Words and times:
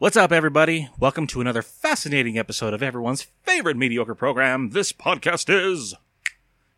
What's 0.00 0.16
up, 0.16 0.32
everybody? 0.32 0.88
Welcome 0.98 1.26
to 1.26 1.42
another 1.42 1.60
fascinating 1.60 2.38
episode 2.38 2.72
of 2.72 2.82
everyone's 2.82 3.26
favorite 3.42 3.76
mediocre 3.76 4.14
program. 4.14 4.70
This 4.70 4.94
podcast 4.94 5.50
is 5.54 5.94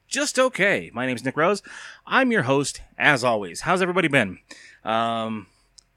just 0.09 0.41
okay. 0.41 0.91
My 0.93 1.07
name's 1.07 1.25
Nick 1.25 1.37
Rose. 1.37 1.63
I'm 2.05 2.33
your 2.33 2.43
host, 2.43 2.81
as 2.99 3.23
always. 3.23 3.61
How's 3.61 3.81
everybody 3.81 4.09
been? 4.09 4.41
Um, 4.83 5.47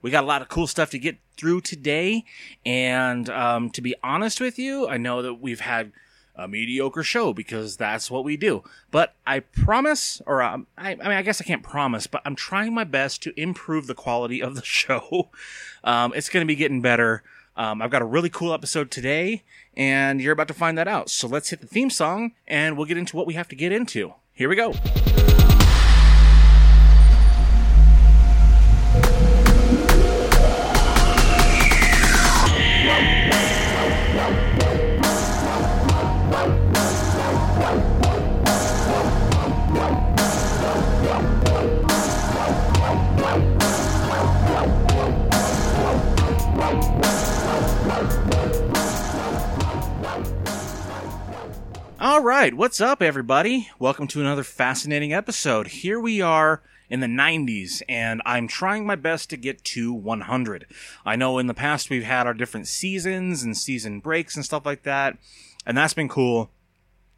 we 0.04 0.12
got 0.12 0.24
a 0.24 0.28
lot 0.28 0.44
of 0.44 0.50
cool 0.50 0.68
stuff 0.68 0.92
to 0.92 1.00
get 1.00 1.18
through 1.36 1.62
today, 1.62 2.26
and 2.64 3.28
um, 3.32 3.72
to 3.72 3.82
be 3.82 3.96
honest 4.04 4.40
with 4.40 4.60
you, 4.60 4.88
I 4.88 4.98
know 4.98 5.24
that 5.24 5.42
we've 5.42 5.62
had 5.62 5.94
a 6.36 6.48
mediocre 6.48 7.04
show 7.04 7.34
because 7.34 7.78
that's 7.78 8.12
what 8.12 8.24
we 8.24 8.38
do. 8.38 8.64
But 8.92 9.14
I 9.26 9.40
promise, 9.40 10.22
or 10.26 10.42
um, 10.42 10.68
I, 10.78 10.92
I, 10.92 10.96
mean, 10.96 11.12
I 11.12 11.22
guess 11.22 11.42
I 11.42 11.44
can't 11.44 11.64
promise, 11.64 12.08
but 12.08 12.22
I'm 12.26 12.36
trying 12.36 12.74
my 12.74 12.84
best 12.84 13.24
to 13.24 13.40
improve 13.40 13.88
the 13.88 13.96
quality 13.96 14.42
of 14.42 14.56
the 14.56 14.64
show. 14.66 15.30
Um, 15.84 16.14
it's 16.16 16.30
going 16.30 16.46
to 16.46 16.48
be 16.48 16.56
getting 16.56 16.82
better. 16.82 17.24
Um, 17.58 17.82
I've 17.82 17.92
got 17.92 18.02
a 18.02 18.06
really 18.06 18.30
cool 18.30 18.54
episode 18.54 18.92
today, 18.92 19.44
and 19.78 20.20
you're 20.20 20.34
about 20.34 20.50
to 20.50 20.54
find 20.54 20.78
that 20.78 20.88
out. 20.88 21.10
So 21.10 21.28
let's 21.28 21.50
hit 21.50 21.62
the 21.62 21.68
theme 21.68 21.90
song, 21.90 22.34
and 22.48 22.78
we'll 22.78 22.86
get 22.86 22.98
into 22.98 23.16
what 23.16 23.28
we 23.28 23.34
have 23.36 23.48
to 23.50 23.56
get 23.56 23.72
into. 23.72 24.14
Here 24.34 24.50
we 24.50 24.56
go. 24.56 24.74
All 52.06 52.22
right, 52.22 52.54
what's 52.54 52.80
up, 52.80 53.02
everybody? 53.02 53.72
Welcome 53.80 54.06
to 54.10 54.22
another 54.22 54.44
fascinating 54.44 55.12
episode. 55.12 55.66
Here 55.66 56.00
we 56.00 56.22
are 56.22 56.62
in 56.88 57.00
the 57.00 57.08
90s, 57.08 57.82
and 57.90 58.22
I'm 58.28 58.48
trying 58.48 58.86
my 58.86 58.94
best 58.94 59.32
to 59.32 59.38
get 59.38 59.64
to 59.64 59.92
100. 59.92 60.68
I 61.04 61.16
know 61.16 61.40
in 61.40 61.48
the 61.48 61.56
past 61.56 61.90
we've 61.90 62.04
had 62.04 62.28
our 62.28 62.36
different 62.36 62.68
seasons 62.68 63.42
and 63.42 63.58
season 63.58 64.02
breaks 64.02 64.36
and 64.36 64.46
stuff 64.46 64.68
like 64.68 64.84
that, 64.84 65.18
and 65.66 65.76
that's 65.76 65.96
been 65.96 66.08
cool. 66.08 66.52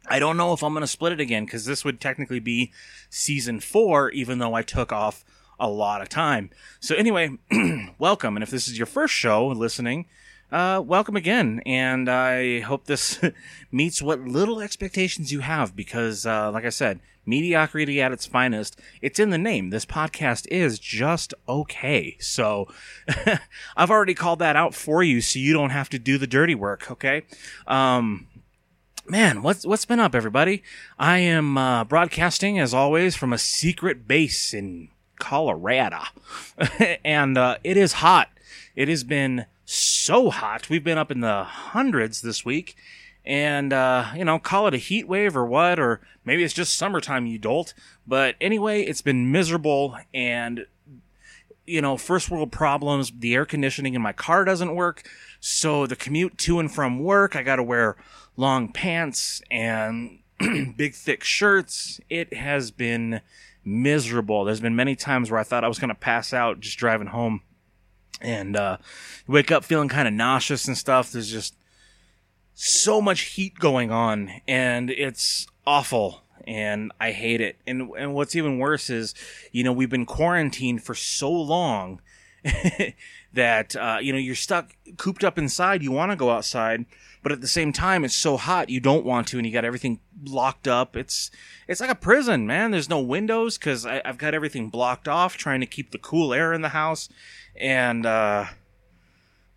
I 0.08 0.18
don't 0.18 0.38
know 0.38 0.54
if 0.54 0.64
I'm 0.64 0.72
going 0.72 0.80
to 0.80 0.86
split 0.86 1.12
it 1.12 1.20
again 1.20 1.44
because 1.44 1.66
this 1.66 1.84
would 1.84 2.00
technically 2.00 2.40
be 2.40 2.72
season 3.10 3.60
four, 3.60 4.08
even 4.12 4.38
though 4.38 4.54
I 4.54 4.62
took 4.62 4.90
off 4.90 5.22
a 5.60 5.68
lot 5.68 6.00
of 6.00 6.08
time. 6.08 6.48
So, 6.80 6.94
anyway, 6.94 7.36
welcome. 7.98 8.38
And 8.38 8.42
if 8.42 8.48
this 8.48 8.68
is 8.68 8.78
your 8.78 8.86
first 8.86 9.12
show 9.12 9.48
listening, 9.48 10.06
uh, 10.50 10.82
welcome 10.84 11.16
again, 11.16 11.60
and 11.66 12.08
I 12.08 12.60
hope 12.60 12.84
this 12.86 13.20
meets 13.72 14.00
what 14.00 14.20
little 14.20 14.60
expectations 14.60 15.32
you 15.32 15.40
have 15.40 15.76
because, 15.76 16.24
uh, 16.24 16.50
like 16.50 16.64
I 16.64 16.70
said, 16.70 17.00
mediocrity 17.26 18.00
at 18.00 18.12
its 18.12 18.24
finest. 18.24 18.80
It's 19.02 19.18
in 19.18 19.30
the 19.30 19.38
name. 19.38 19.70
This 19.70 19.84
podcast 19.84 20.46
is 20.50 20.78
just 20.78 21.34
okay. 21.48 22.16
So 22.18 22.68
I've 23.76 23.90
already 23.90 24.14
called 24.14 24.38
that 24.38 24.56
out 24.56 24.74
for 24.74 25.02
you, 25.02 25.20
so 25.20 25.38
you 25.38 25.52
don't 25.52 25.70
have 25.70 25.90
to 25.90 25.98
do 25.98 26.16
the 26.16 26.26
dirty 26.26 26.54
work. 26.54 26.90
Okay. 26.90 27.24
Um, 27.66 28.26
man, 29.06 29.42
what's 29.42 29.66
what's 29.66 29.84
been 29.84 30.00
up, 30.00 30.14
everybody? 30.14 30.62
I 30.98 31.18
am 31.18 31.58
uh, 31.58 31.84
broadcasting 31.84 32.58
as 32.58 32.72
always 32.72 33.14
from 33.14 33.34
a 33.34 33.38
secret 33.38 34.08
base 34.08 34.54
in 34.54 34.88
Colorado, 35.18 36.04
and 37.04 37.36
uh, 37.36 37.58
it 37.62 37.76
is 37.76 37.94
hot. 37.94 38.30
It 38.74 38.88
has 38.88 39.04
been 39.04 39.44
so 39.70 40.30
hot. 40.30 40.70
We've 40.70 40.82
been 40.82 40.96
up 40.96 41.10
in 41.10 41.20
the 41.20 41.44
hundreds 41.44 42.22
this 42.22 42.42
week. 42.44 42.74
And, 43.24 43.74
uh, 43.74 44.06
you 44.16 44.24
know, 44.24 44.38
call 44.38 44.66
it 44.68 44.74
a 44.74 44.78
heat 44.78 45.06
wave 45.06 45.36
or 45.36 45.44
what, 45.44 45.78
or 45.78 46.00
maybe 46.24 46.42
it's 46.42 46.54
just 46.54 46.78
summertime, 46.78 47.26
you 47.26 47.38
dolt. 47.38 47.74
But 48.06 48.36
anyway, 48.40 48.82
it's 48.82 49.02
been 49.02 49.30
miserable 49.30 49.98
and, 50.14 50.64
you 51.66 51.82
know, 51.82 51.98
first 51.98 52.30
world 52.30 52.50
problems. 52.50 53.12
The 53.14 53.34
air 53.34 53.44
conditioning 53.44 53.92
in 53.92 54.00
my 54.00 54.14
car 54.14 54.46
doesn't 54.46 54.74
work. 54.74 55.06
So 55.40 55.86
the 55.86 55.96
commute 55.96 56.38
to 56.38 56.58
and 56.58 56.72
from 56.72 57.00
work, 57.00 57.36
I 57.36 57.42
got 57.42 57.56
to 57.56 57.62
wear 57.62 57.96
long 58.38 58.72
pants 58.72 59.42
and 59.50 60.20
big 60.76 60.94
thick 60.94 61.22
shirts. 61.22 62.00
It 62.08 62.32
has 62.32 62.70
been 62.70 63.20
miserable. 63.62 64.46
There's 64.46 64.60
been 64.60 64.76
many 64.76 64.96
times 64.96 65.30
where 65.30 65.40
I 65.40 65.44
thought 65.44 65.64
I 65.64 65.68
was 65.68 65.78
going 65.78 65.90
to 65.90 65.94
pass 65.94 66.32
out 66.32 66.60
just 66.60 66.78
driving 66.78 67.08
home 67.08 67.42
and 68.20 68.56
uh, 68.56 68.78
wake 69.26 69.50
up 69.50 69.64
feeling 69.64 69.88
kind 69.88 70.08
of 70.08 70.14
nauseous 70.14 70.66
and 70.66 70.76
stuff. 70.76 71.12
There's 71.12 71.30
just 71.30 71.54
so 72.54 73.00
much 73.00 73.20
heat 73.20 73.58
going 73.58 73.90
on, 73.90 74.30
and 74.48 74.90
it's 74.90 75.46
awful, 75.66 76.22
and 76.46 76.92
I 77.00 77.12
hate 77.12 77.40
it. 77.40 77.56
And 77.66 77.90
and 77.96 78.14
what's 78.14 78.34
even 78.34 78.58
worse 78.58 78.90
is, 78.90 79.14
you 79.52 79.62
know, 79.62 79.72
we've 79.72 79.90
been 79.90 80.06
quarantined 80.06 80.82
for 80.82 80.94
so 80.94 81.30
long 81.30 82.00
that 83.32 83.76
uh, 83.76 83.98
you 84.00 84.12
know 84.12 84.18
you're 84.18 84.34
stuck 84.34 84.74
cooped 84.96 85.24
up 85.24 85.38
inside. 85.38 85.82
You 85.82 85.92
want 85.92 86.10
to 86.10 86.16
go 86.16 86.30
outside, 86.30 86.86
but 87.22 87.32
at 87.32 87.40
the 87.40 87.48
same 87.48 87.72
time, 87.72 88.04
it's 88.04 88.14
so 88.14 88.36
hot 88.36 88.70
you 88.70 88.80
don't 88.80 89.04
want 89.04 89.28
to, 89.28 89.38
and 89.38 89.46
you 89.46 89.52
got 89.52 89.64
everything 89.64 90.00
locked 90.24 90.66
up. 90.66 90.96
It's 90.96 91.30
it's 91.68 91.80
like 91.80 91.90
a 91.90 91.94
prison, 91.94 92.46
man. 92.46 92.70
There's 92.70 92.88
no 92.88 93.00
windows 93.00 93.58
because 93.58 93.86
I've 93.86 94.18
got 94.18 94.34
everything 94.34 94.68
blocked 94.68 95.06
off, 95.06 95.36
trying 95.36 95.60
to 95.60 95.66
keep 95.66 95.90
the 95.90 95.98
cool 95.98 96.34
air 96.34 96.52
in 96.52 96.62
the 96.62 96.70
house 96.70 97.08
and 97.58 98.06
uh 98.06 98.46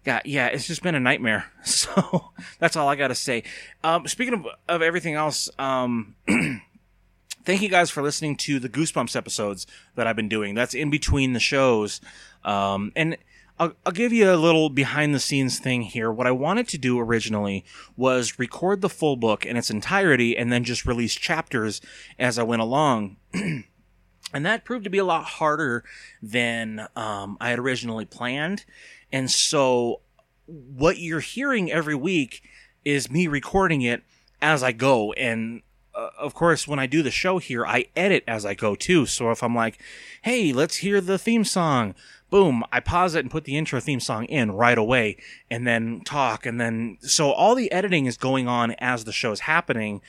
yeah, 0.06 0.20
yeah, 0.26 0.48
it's 0.48 0.66
just 0.66 0.82
been 0.82 0.96
a 0.96 1.00
nightmare. 1.00 1.46
So 1.64 2.32
that's 2.60 2.76
all 2.76 2.88
I 2.90 2.96
got 2.96 3.10
to 3.10 3.16
say. 3.16 3.44
Um, 3.84 4.08
speaking 4.08 4.34
of, 4.34 4.48
of 4.68 4.82
everything 4.82 5.14
else, 5.14 5.50
um, 5.60 6.16
thank 7.46 7.62
you 7.62 7.70
guys 7.70 7.90
for 7.92 8.02
listening 8.02 8.36
to 8.38 8.60
the 8.60 8.70
Goosebumps 8.70 9.16
episodes 9.16 9.68
that 9.96 10.08
I've 10.08 10.16
been 10.16 10.30
doing. 10.30 10.56
That's 10.56 10.74
in 10.74 10.90
between 10.90 11.34
the 11.34 11.40
shows. 11.40 12.02
Um, 12.44 12.92
and 12.96 13.18
I'll, 13.60 13.74
I'll 13.86 13.92
give 13.92 14.12
you 14.12 14.32
a 14.32 14.36
little 14.36 14.70
behind 14.70 15.14
the 15.14 15.20
scenes 15.20 15.60
thing 15.60 15.84
here. 15.84 16.12
What 16.12 16.28
I 16.28 16.32
wanted 16.32 16.68
to 16.70 16.78
do 16.78 17.00
originally 17.00 17.64
was 17.96 18.40
record 18.40 18.82
the 18.82 18.90
full 18.90 19.18
book 19.18 19.46
in 19.46 19.58
its 19.58 19.70
entirety 19.70 20.36
and 20.36 20.52
then 20.52 20.64
just 20.64 20.86
release 20.86 21.14
chapters 21.14 21.82
as 22.18 22.40
I 22.40 22.44
went 22.44 22.62
along. 22.62 23.18
and 24.34 24.46
that 24.46 24.66
proved 24.66 24.84
to 24.86 24.90
be 24.90 24.98
a 24.98 25.06
lot 25.06 25.26
harder 25.26 25.84
than 26.22 26.88
um, 26.96 27.38
I 27.40 27.50
had 27.50 27.60
originally 27.60 28.06
planned. 28.06 28.66
And 29.12 29.30
so, 29.30 30.02
what 30.46 30.98
you're 30.98 31.20
hearing 31.20 31.72
every 31.72 31.96
week 31.96 32.44
is 32.84 33.10
me 33.10 33.28
recording 33.28 33.82
it 33.82 34.04
as 34.42 34.64
I 34.64 34.72
go. 34.72 35.14
And 35.14 35.62
uh, 35.94 36.10
of 36.18 36.34
course, 36.34 36.68
when 36.68 36.80
I 36.80 36.88
do 36.88 37.04
the 37.04 37.12
show 37.12 37.38
here, 37.38 37.66
I 37.66 37.86
edit 37.96 38.24
as 38.28 38.46
I 38.46 38.54
go 38.54 38.76
too. 38.76 39.06
So 39.06 39.32
if 39.32 39.44
I'm 39.44 39.56
like, 39.56 39.80
hey, 40.24 40.54
let's 40.54 40.78
hear 40.78 41.02
the 41.02 41.18
theme 41.18 41.44
song, 41.44 41.96
boom, 42.30 42.64
I 42.72 42.80
pause 42.80 43.14
it 43.14 43.20
and 43.20 43.32
put 43.32 43.44
the 43.44 43.58
intro 43.58 43.80
theme 43.80 44.00
song 44.00 44.26
in 44.26 44.52
right 44.52 44.78
away 44.78 45.18
and 45.50 45.68
then 45.68 46.02
talk. 46.06 46.46
And 46.46 46.60
then, 46.60 46.98
so 47.02 47.32
all 47.32 47.56
the 47.56 47.72
editing 47.72 48.06
is 48.06 48.18
going 48.18 48.48
on 48.48 48.72
as 48.80 49.04
the 49.04 49.12
show 49.12 49.32
is 49.32 49.42
happening. 49.42 50.02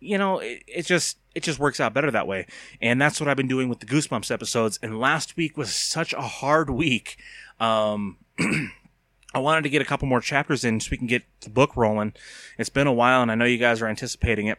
You 0.00 0.18
know, 0.18 0.38
it, 0.38 0.62
it 0.66 0.86
just, 0.86 1.18
it 1.36 1.42
just 1.42 1.58
works 1.58 1.80
out 1.80 1.92
better 1.92 2.10
that 2.10 2.26
way. 2.26 2.46
And 2.80 3.00
that's 3.00 3.20
what 3.20 3.28
I've 3.28 3.36
been 3.36 3.46
doing 3.46 3.68
with 3.68 3.80
the 3.80 3.86
Goosebumps 3.86 4.30
episodes. 4.30 4.78
And 4.82 4.98
last 4.98 5.36
week 5.36 5.58
was 5.58 5.70
such 5.72 6.14
a 6.14 6.22
hard 6.22 6.70
week. 6.70 7.18
Um, 7.60 8.16
I 9.34 9.38
wanted 9.38 9.64
to 9.64 9.68
get 9.68 9.82
a 9.82 9.84
couple 9.84 10.08
more 10.08 10.22
chapters 10.22 10.64
in 10.64 10.80
so 10.80 10.88
we 10.90 10.96
can 10.96 11.06
get 11.06 11.24
the 11.42 11.50
book 11.50 11.76
rolling. 11.76 12.14
It's 12.56 12.70
been 12.70 12.86
a 12.86 12.92
while 12.92 13.20
and 13.20 13.30
I 13.30 13.34
know 13.34 13.44
you 13.44 13.58
guys 13.58 13.82
are 13.82 13.86
anticipating 13.86 14.46
it. 14.46 14.58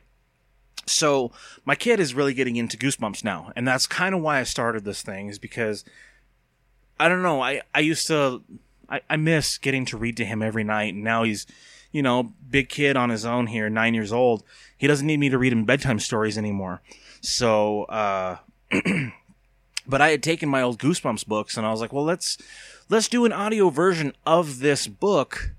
So 0.85 1.31
my 1.65 1.73
kid 1.73 1.99
is 1.99 2.13
really 2.13 2.35
getting 2.35 2.57
into 2.57 2.77
Goosebumps 2.77 3.23
now. 3.23 3.51
And 3.55 3.67
that's 3.67 3.87
kind 3.87 4.13
of 4.13 4.21
why 4.21 4.39
I 4.39 4.43
started 4.43 4.85
this 4.85 5.01
thing 5.01 5.29
is 5.29 5.39
because 5.39 5.83
I 6.99 7.09
don't 7.09 7.23
know. 7.23 7.41
I, 7.41 7.63
I 7.73 7.79
used 7.79 8.05
to, 8.05 8.43
I, 8.87 9.01
I 9.09 9.17
miss 9.17 9.57
getting 9.57 9.85
to 9.85 9.97
read 9.97 10.15
to 10.17 10.25
him 10.25 10.43
every 10.43 10.63
night. 10.63 10.93
And 10.93 11.03
now 11.03 11.23
he's, 11.23 11.47
you 11.91 12.01
know, 12.01 12.33
big 12.49 12.69
kid 12.69 12.95
on 12.95 13.09
his 13.09 13.25
own 13.25 13.47
here, 13.47 13.69
nine 13.69 13.93
years 13.93 14.11
old. 14.11 14.43
He 14.77 14.87
doesn't 14.87 15.07
need 15.07 15.19
me 15.19 15.29
to 15.29 15.37
read 15.37 15.53
him 15.53 15.65
bedtime 15.65 15.99
stories 15.99 16.37
anymore. 16.37 16.81
So, 17.21 17.83
uh, 17.85 18.37
but 19.87 20.01
I 20.01 20.09
had 20.09 20.23
taken 20.23 20.49
my 20.49 20.61
old 20.61 20.79
Goosebumps 20.79 21.25
books 21.25 21.57
and 21.57 21.65
I 21.65 21.71
was 21.71 21.81
like, 21.81 21.93
well, 21.93 22.03
let's, 22.03 22.37
let's 22.89 23.07
do 23.07 23.25
an 23.25 23.33
audio 23.33 23.69
version 23.69 24.13
of 24.25 24.59
this 24.59 24.87
book. 24.87 25.51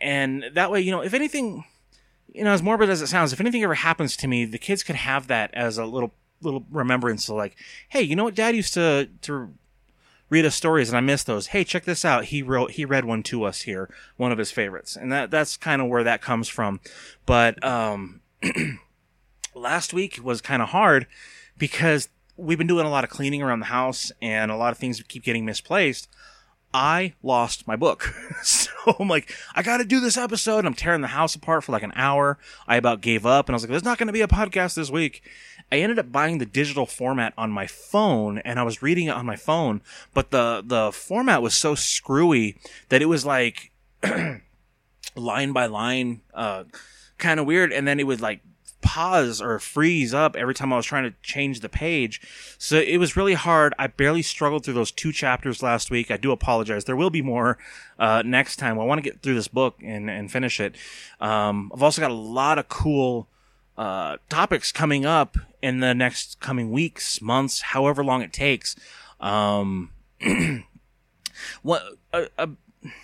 And 0.00 0.44
that 0.54 0.70
way, 0.70 0.80
you 0.80 0.90
know, 0.90 1.02
if 1.02 1.14
anything, 1.14 1.64
you 2.32 2.44
know, 2.44 2.50
as 2.50 2.62
morbid 2.62 2.90
as 2.90 3.02
it 3.02 3.06
sounds, 3.06 3.32
if 3.32 3.40
anything 3.40 3.62
ever 3.62 3.74
happens 3.74 4.16
to 4.16 4.28
me, 4.28 4.44
the 4.44 4.58
kids 4.58 4.82
could 4.82 4.96
have 4.96 5.28
that 5.28 5.52
as 5.54 5.78
a 5.78 5.84
little, 5.84 6.12
little 6.40 6.64
remembrance 6.70 7.28
of 7.28 7.36
like, 7.36 7.56
hey, 7.88 8.02
you 8.02 8.16
know 8.16 8.24
what 8.24 8.34
dad 8.34 8.56
used 8.56 8.74
to, 8.74 9.08
to 9.22 9.54
read 10.32 10.46
us 10.46 10.54
stories 10.54 10.88
and 10.88 10.96
I 10.96 11.02
missed 11.02 11.26
those. 11.26 11.48
Hey, 11.48 11.62
check 11.62 11.84
this 11.84 12.06
out. 12.06 12.24
He 12.24 12.42
wrote, 12.42 12.70
he 12.72 12.86
read 12.86 13.04
one 13.04 13.22
to 13.24 13.44
us 13.44 13.60
here, 13.62 13.90
one 14.16 14.32
of 14.32 14.38
his 14.38 14.50
favorites. 14.50 14.96
And 14.96 15.12
that, 15.12 15.30
that's 15.30 15.58
kind 15.58 15.82
of 15.82 15.88
where 15.88 16.02
that 16.04 16.22
comes 16.22 16.48
from. 16.48 16.80
But, 17.26 17.62
um, 17.62 18.22
last 19.54 19.92
week 19.92 20.20
was 20.22 20.40
kind 20.40 20.62
of 20.62 20.70
hard 20.70 21.06
because 21.58 22.08
we've 22.38 22.56
been 22.56 22.66
doing 22.66 22.86
a 22.86 22.90
lot 22.90 23.04
of 23.04 23.10
cleaning 23.10 23.42
around 23.42 23.60
the 23.60 23.66
house 23.66 24.10
and 24.22 24.50
a 24.50 24.56
lot 24.56 24.72
of 24.72 24.78
things 24.78 25.02
keep 25.02 25.22
getting 25.22 25.44
misplaced. 25.44 26.08
I 26.72 27.12
lost 27.22 27.68
my 27.68 27.76
book. 27.76 28.14
so 28.42 28.70
I'm 28.98 29.08
like, 29.08 29.30
I 29.54 29.62
got 29.62 29.76
to 29.76 29.84
do 29.84 30.00
this 30.00 30.16
episode. 30.16 30.64
I'm 30.64 30.72
tearing 30.72 31.02
the 31.02 31.08
house 31.08 31.34
apart 31.34 31.64
for 31.64 31.72
like 31.72 31.82
an 31.82 31.92
hour. 31.94 32.38
I 32.66 32.76
about 32.76 33.02
gave 33.02 33.26
up 33.26 33.48
and 33.48 33.54
I 33.54 33.56
was 33.56 33.64
like, 33.64 33.70
there's 33.70 33.84
not 33.84 33.98
going 33.98 34.06
to 34.06 34.14
be 34.14 34.22
a 34.22 34.28
podcast 34.28 34.76
this 34.76 34.90
week. 34.90 35.22
I 35.72 35.78
ended 35.78 35.98
up 35.98 36.12
buying 36.12 36.36
the 36.36 36.44
digital 36.44 36.84
format 36.84 37.32
on 37.38 37.50
my 37.50 37.66
phone 37.66 38.36
and 38.40 38.60
I 38.60 38.62
was 38.62 38.82
reading 38.82 39.06
it 39.06 39.14
on 39.14 39.24
my 39.24 39.36
phone, 39.36 39.80
but 40.12 40.30
the, 40.30 40.62
the 40.62 40.92
format 40.92 41.40
was 41.40 41.54
so 41.54 41.74
screwy 41.74 42.58
that 42.90 43.00
it 43.00 43.06
was 43.06 43.24
like 43.24 43.72
line 45.16 45.52
by 45.52 45.64
line, 45.64 46.20
uh, 46.34 46.64
kind 47.16 47.40
of 47.40 47.46
weird. 47.46 47.72
And 47.72 47.88
then 47.88 47.98
it 47.98 48.06
would 48.06 48.20
like 48.20 48.40
pause 48.82 49.40
or 49.40 49.58
freeze 49.58 50.12
up 50.12 50.36
every 50.36 50.52
time 50.52 50.74
I 50.74 50.76
was 50.76 50.84
trying 50.84 51.04
to 51.04 51.14
change 51.22 51.60
the 51.60 51.70
page. 51.70 52.20
So 52.58 52.76
it 52.78 52.98
was 52.98 53.16
really 53.16 53.32
hard. 53.32 53.72
I 53.78 53.86
barely 53.86 54.20
struggled 54.20 54.66
through 54.66 54.74
those 54.74 54.92
two 54.92 55.10
chapters 55.10 55.62
last 55.62 55.90
week. 55.90 56.10
I 56.10 56.18
do 56.18 56.32
apologize. 56.32 56.84
There 56.84 56.96
will 56.96 57.08
be 57.08 57.22
more 57.22 57.56
uh, 57.98 58.22
next 58.26 58.56
time. 58.56 58.78
I 58.78 58.84
want 58.84 59.02
to 59.02 59.10
get 59.10 59.22
through 59.22 59.36
this 59.36 59.48
book 59.48 59.76
and, 59.82 60.10
and 60.10 60.30
finish 60.30 60.60
it. 60.60 60.76
Um, 61.18 61.72
I've 61.74 61.82
also 61.82 62.02
got 62.02 62.10
a 62.10 62.14
lot 62.14 62.58
of 62.58 62.68
cool 62.68 63.28
uh, 63.76 64.16
topics 64.28 64.72
coming 64.72 65.06
up 65.06 65.38
in 65.60 65.80
the 65.80 65.94
next 65.94 66.40
coming 66.40 66.70
weeks, 66.70 67.20
months, 67.20 67.60
however 67.60 68.04
long 68.04 68.22
it 68.22 68.32
takes. 68.32 68.76
Um, 69.20 69.90
what 71.62 71.82
uh, 72.12 72.26
uh, 72.38 72.46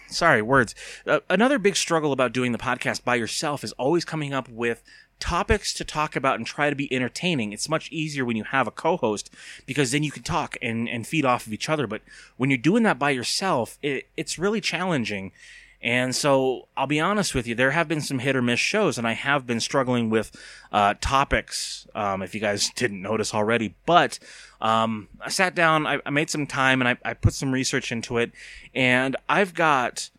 sorry 0.08 0.42
words 0.42 0.74
uh, 1.06 1.20
another 1.30 1.58
big 1.58 1.76
struggle 1.76 2.12
about 2.12 2.32
doing 2.32 2.52
the 2.52 2.58
podcast 2.58 3.04
by 3.04 3.14
yourself 3.14 3.62
is 3.62 3.72
always 3.72 4.04
coming 4.04 4.32
up 4.32 4.48
with 4.48 4.82
topics 5.18 5.74
to 5.74 5.84
talk 5.84 6.16
about 6.16 6.36
and 6.36 6.46
try 6.46 6.70
to 6.70 6.76
be 6.76 6.92
entertaining. 6.92 7.52
It's 7.52 7.68
much 7.68 7.90
easier 7.90 8.24
when 8.24 8.36
you 8.36 8.44
have 8.44 8.66
a 8.66 8.72
co-host 8.72 9.30
because 9.66 9.90
then 9.90 10.02
you 10.02 10.10
can 10.10 10.22
talk 10.22 10.56
and, 10.62 10.88
and 10.88 11.06
feed 11.06 11.24
off 11.24 11.46
of 11.46 11.52
each 11.52 11.68
other. 11.68 11.86
But 11.86 12.02
when 12.36 12.50
you're 12.50 12.58
doing 12.58 12.84
that 12.84 12.98
by 12.98 13.10
yourself, 13.10 13.78
it, 13.82 14.08
it's 14.16 14.38
really 14.38 14.60
challenging. 14.60 15.32
And 15.80 16.14
so 16.14 16.68
I'll 16.76 16.88
be 16.88 17.00
honest 17.00 17.34
with 17.34 17.46
you, 17.46 17.54
there 17.54 17.70
have 17.70 17.86
been 17.86 18.00
some 18.00 18.18
hit 18.18 18.34
or 18.34 18.42
miss 18.42 18.58
shows, 18.58 18.98
and 18.98 19.06
I 19.06 19.12
have 19.12 19.46
been 19.46 19.60
struggling 19.60 20.10
with 20.10 20.34
uh, 20.72 20.94
topics. 21.00 21.86
Um, 21.94 22.22
if 22.22 22.34
you 22.34 22.40
guys 22.40 22.70
didn't 22.76 23.00
notice 23.00 23.32
already, 23.32 23.74
but 23.86 24.18
um, 24.60 25.08
I 25.20 25.28
sat 25.28 25.54
down, 25.54 25.86
I, 25.86 26.00
I, 26.04 26.10
made 26.10 26.30
some 26.30 26.46
time, 26.46 26.80
and 26.80 26.88
I, 26.88 26.96
I 27.04 27.14
put 27.14 27.32
some 27.32 27.52
research 27.52 27.92
into 27.92 28.18
it, 28.18 28.32
and 28.74 29.16
I've 29.28 29.54
got 29.54 30.10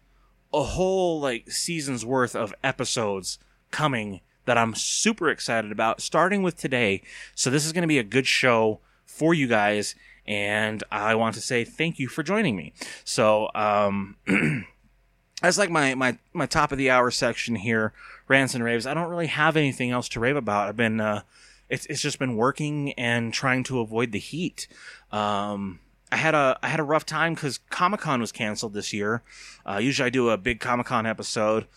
a 0.54 0.64
whole 0.64 1.20
like 1.20 1.52
season's 1.52 2.06
worth 2.06 2.36
of 2.36 2.54
episodes 2.64 3.38
coming 3.70 4.22
that 4.46 4.58
I'm 4.58 4.74
super 4.74 5.30
excited 5.30 5.72
about, 5.72 6.02
starting 6.02 6.42
with 6.42 6.58
today. 6.58 7.04
So 7.36 7.50
this 7.50 7.66
is 7.66 7.74
going 7.74 7.84
to 7.84 7.88
be 7.88 8.00
a 8.00 8.04
good 8.04 8.26
show 8.26 8.80
for 9.06 9.34
you 9.34 9.48
guys, 9.48 9.94
and 10.26 10.84
I 10.90 11.16
want 11.16 11.36
to 11.36 11.42
say 11.42 11.66
thank 11.66 12.00
you 12.00 12.08
for 12.08 12.24
joining 12.24 12.56
me. 12.56 12.74
So, 13.04 13.50
um, 13.54 14.16
that's 15.42 15.58
like 15.58 15.70
my, 15.70 15.96
my, 15.96 16.18
my 16.34 16.46
top 16.46 16.72
of 16.72 16.78
the 16.78 16.90
hour 16.90 17.12
section 17.12 17.56
here, 17.56 17.94
rants 18.28 18.56
and 18.56 18.64
raves. 18.64 18.86
I 18.86 18.94
don't 18.94 19.10
really 19.10 19.28
have 19.28 19.56
anything 19.58 19.92
else 19.92 20.10
to 20.10 20.20
rave 20.20 20.36
about. 20.36 20.70
I've 20.70 20.78
been, 20.78 21.00
uh, 21.00 21.22
it's, 21.70 21.86
it's 21.86 22.02
just 22.02 22.20
been 22.20 22.36
working 22.36 22.94
and 22.94 23.34
trying 23.34 23.64
to 23.66 23.80
avoid 23.80 24.12
the 24.12 24.20
heat. 24.20 24.68
Um, 25.12 25.80
I 26.12 26.18
had 26.18 26.34
a 26.34 26.58
I 26.64 26.70
had 26.70 26.80
a 26.80 26.84
rough 26.84 27.06
time 27.06 27.36
because 27.36 27.60
Comic 27.70 28.00
Con 28.00 28.20
was 28.20 28.32
canceled 28.32 28.74
this 28.74 28.94
year. 28.94 29.22
Uh, 29.66 29.78
usually 29.78 30.08
I 30.08 30.10
do 30.10 30.30
a 30.30 30.38
big 30.38 30.60
Comic 30.60 30.88
Con 30.88 31.06
episode. 31.06 31.68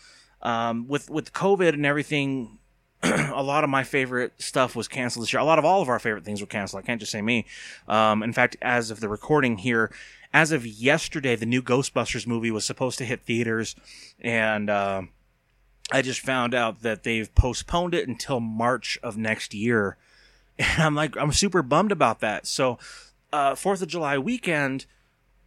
Um, 0.41 0.88
with 0.88 1.11
with 1.11 1.32
COVID 1.32 1.75
and 1.75 1.87
everything 1.87 2.58
a 3.35 3.43
lot 3.43 3.65
of 3.65 3.71
my 3.71 3.83
favorite 3.83 4.33
stuff 4.41 4.77
was 4.77 4.87
canceled 4.87 5.25
this 5.25 5.33
year. 5.33 5.41
A 5.41 5.45
lot 5.45 5.59
of 5.59 5.65
all 5.65 5.83
of 5.83 5.89
our 5.89 5.99
favorite 5.99 6.25
things 6.25 6.41
were 6.41 6.47
canceled. 6.47 6.83
I 6.83 6.87
can't 6.87 7.01
just 7.01 7.11
say 7.11 7.23
me. 7.23 7.47
Um, 7.89 8.23
in 8.23 8.33
fact, 8.33 8.57
as 8.63 8.91
of 8.91 9.01
the 9.01 9.09
recording 9.09 9.59
here, 9.59 9.91
as 10.33 10.53
of 10.53 10.67
yesterday, 10.67 11.37
the 11.37 11.47
new 11.47 11.63
Ghostbusters 11.63 12.27
movie 12.27 12.51
was 12.51 12.65
supposed 12.65 12.99
to 12.99 13.05
hit 13.05 13.23
theaters, 13.23 13.77
and 14.21 14.71
uh, 14.71 15.03
I 15.91 16.03
just 16.03 16.21
found 16.21 16.55
out 16.55 16.83
that 16.83 17.03
they've 17.03 17.33
postponed 17.35 17.95
it 17.95 18.09
until 18.09 18.41
March 18.41 18.99
of 19.03 19.17
next 19.17 19.55
year. 19.55 19.97
And 20.59 20.83
I'm 20.83 20.95
like, 20.95 21.17
I'm 21.17 21.33
super 21.33 21.63
bummed 21.63 21.93
about 21.93 22.21
that. 22.21 22.47
So, 22.47 22.79
uh, 23.33 23.55
Fourth 23.55 23.81
of 23.81 23.89
July 23.89 24.19
weekend, 24.19 24.85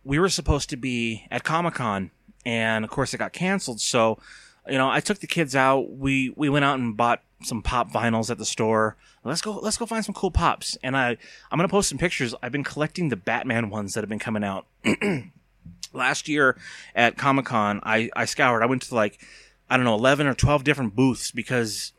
we 0.04 0.18
were 0.18 0.30
supposed 0.30 0.68
to 0.72 0.78
be 0.78 1.28
at 1.30 1.44
Comic 1.44 1.76
Con, 1.76 2.10
and 2.44 2.84
of 2.84 2.90
course, 2.90 3.14
it 3.14 3.20
got 3.20 3.32
canceled. 3.32 3.80
So, 3.80 4.18
you 4.68 4.78
know, 4.78 4.90
I 4.90 5.00
took 5.00 5.20
the 5.20 5.28
kids 5.28 5.56
out. 5.56 5.92
We 5.92 6.34
we 6.36 6.50
went 6.50 6.66
out 6.66 6.80
and 6.80 6.96
bought 6.96 7.22
some 7.44 7.62
pop 7.62 7.92
vinyls 7.92 8.30
at 8.30 8.38
the 8.38 8.46
store. 8.46 8.96
Let's 9.24 9.42
go 9.42 9.54
let's 9.54 9.78
go 9.78 9.86
find 9.86 10.04
some 10.04 10.16
cool 10.16 10.32
pops. 10.32 10.78
And 10.84 10.96
I 10.96 11.18
I'm 11.52 11.58
gonna 11.58 11.68
post 11.68 11.90
some 11.90 11.98
pictures. 11.98 12.34
I've 12.42 12.52
been 12.52 12.64
collecting 12.64 13.10
the 13.10 13.16
Batman 13.16 13.70
ones 13.70 13.94
that 13.94 14.02
have 14.02 14.10
been 14.10 14.20
coming 14.20 14.44
out. 14.44 14.66
Last 15.94 16.28
year 16.28 16.58
at 16.94 17.18
Comic 17.18 17.46
Con, 17.46 17.80
I 17.84 18.10
I 18.16 18.26
scoured. 18.26 18.64
I 18.64 18.66
went 18.66 18.84
to 18.84 18.96
like 18.96 19.20
I 19.70 19.78
don't 19.78 19.86
know 19.86 19.96
eleven 19.96 20.28
or 20.28 20.34
twelve 20.34 20.64
different 20.64 20.96
booths 20.96 21.32
because 21.32 21.94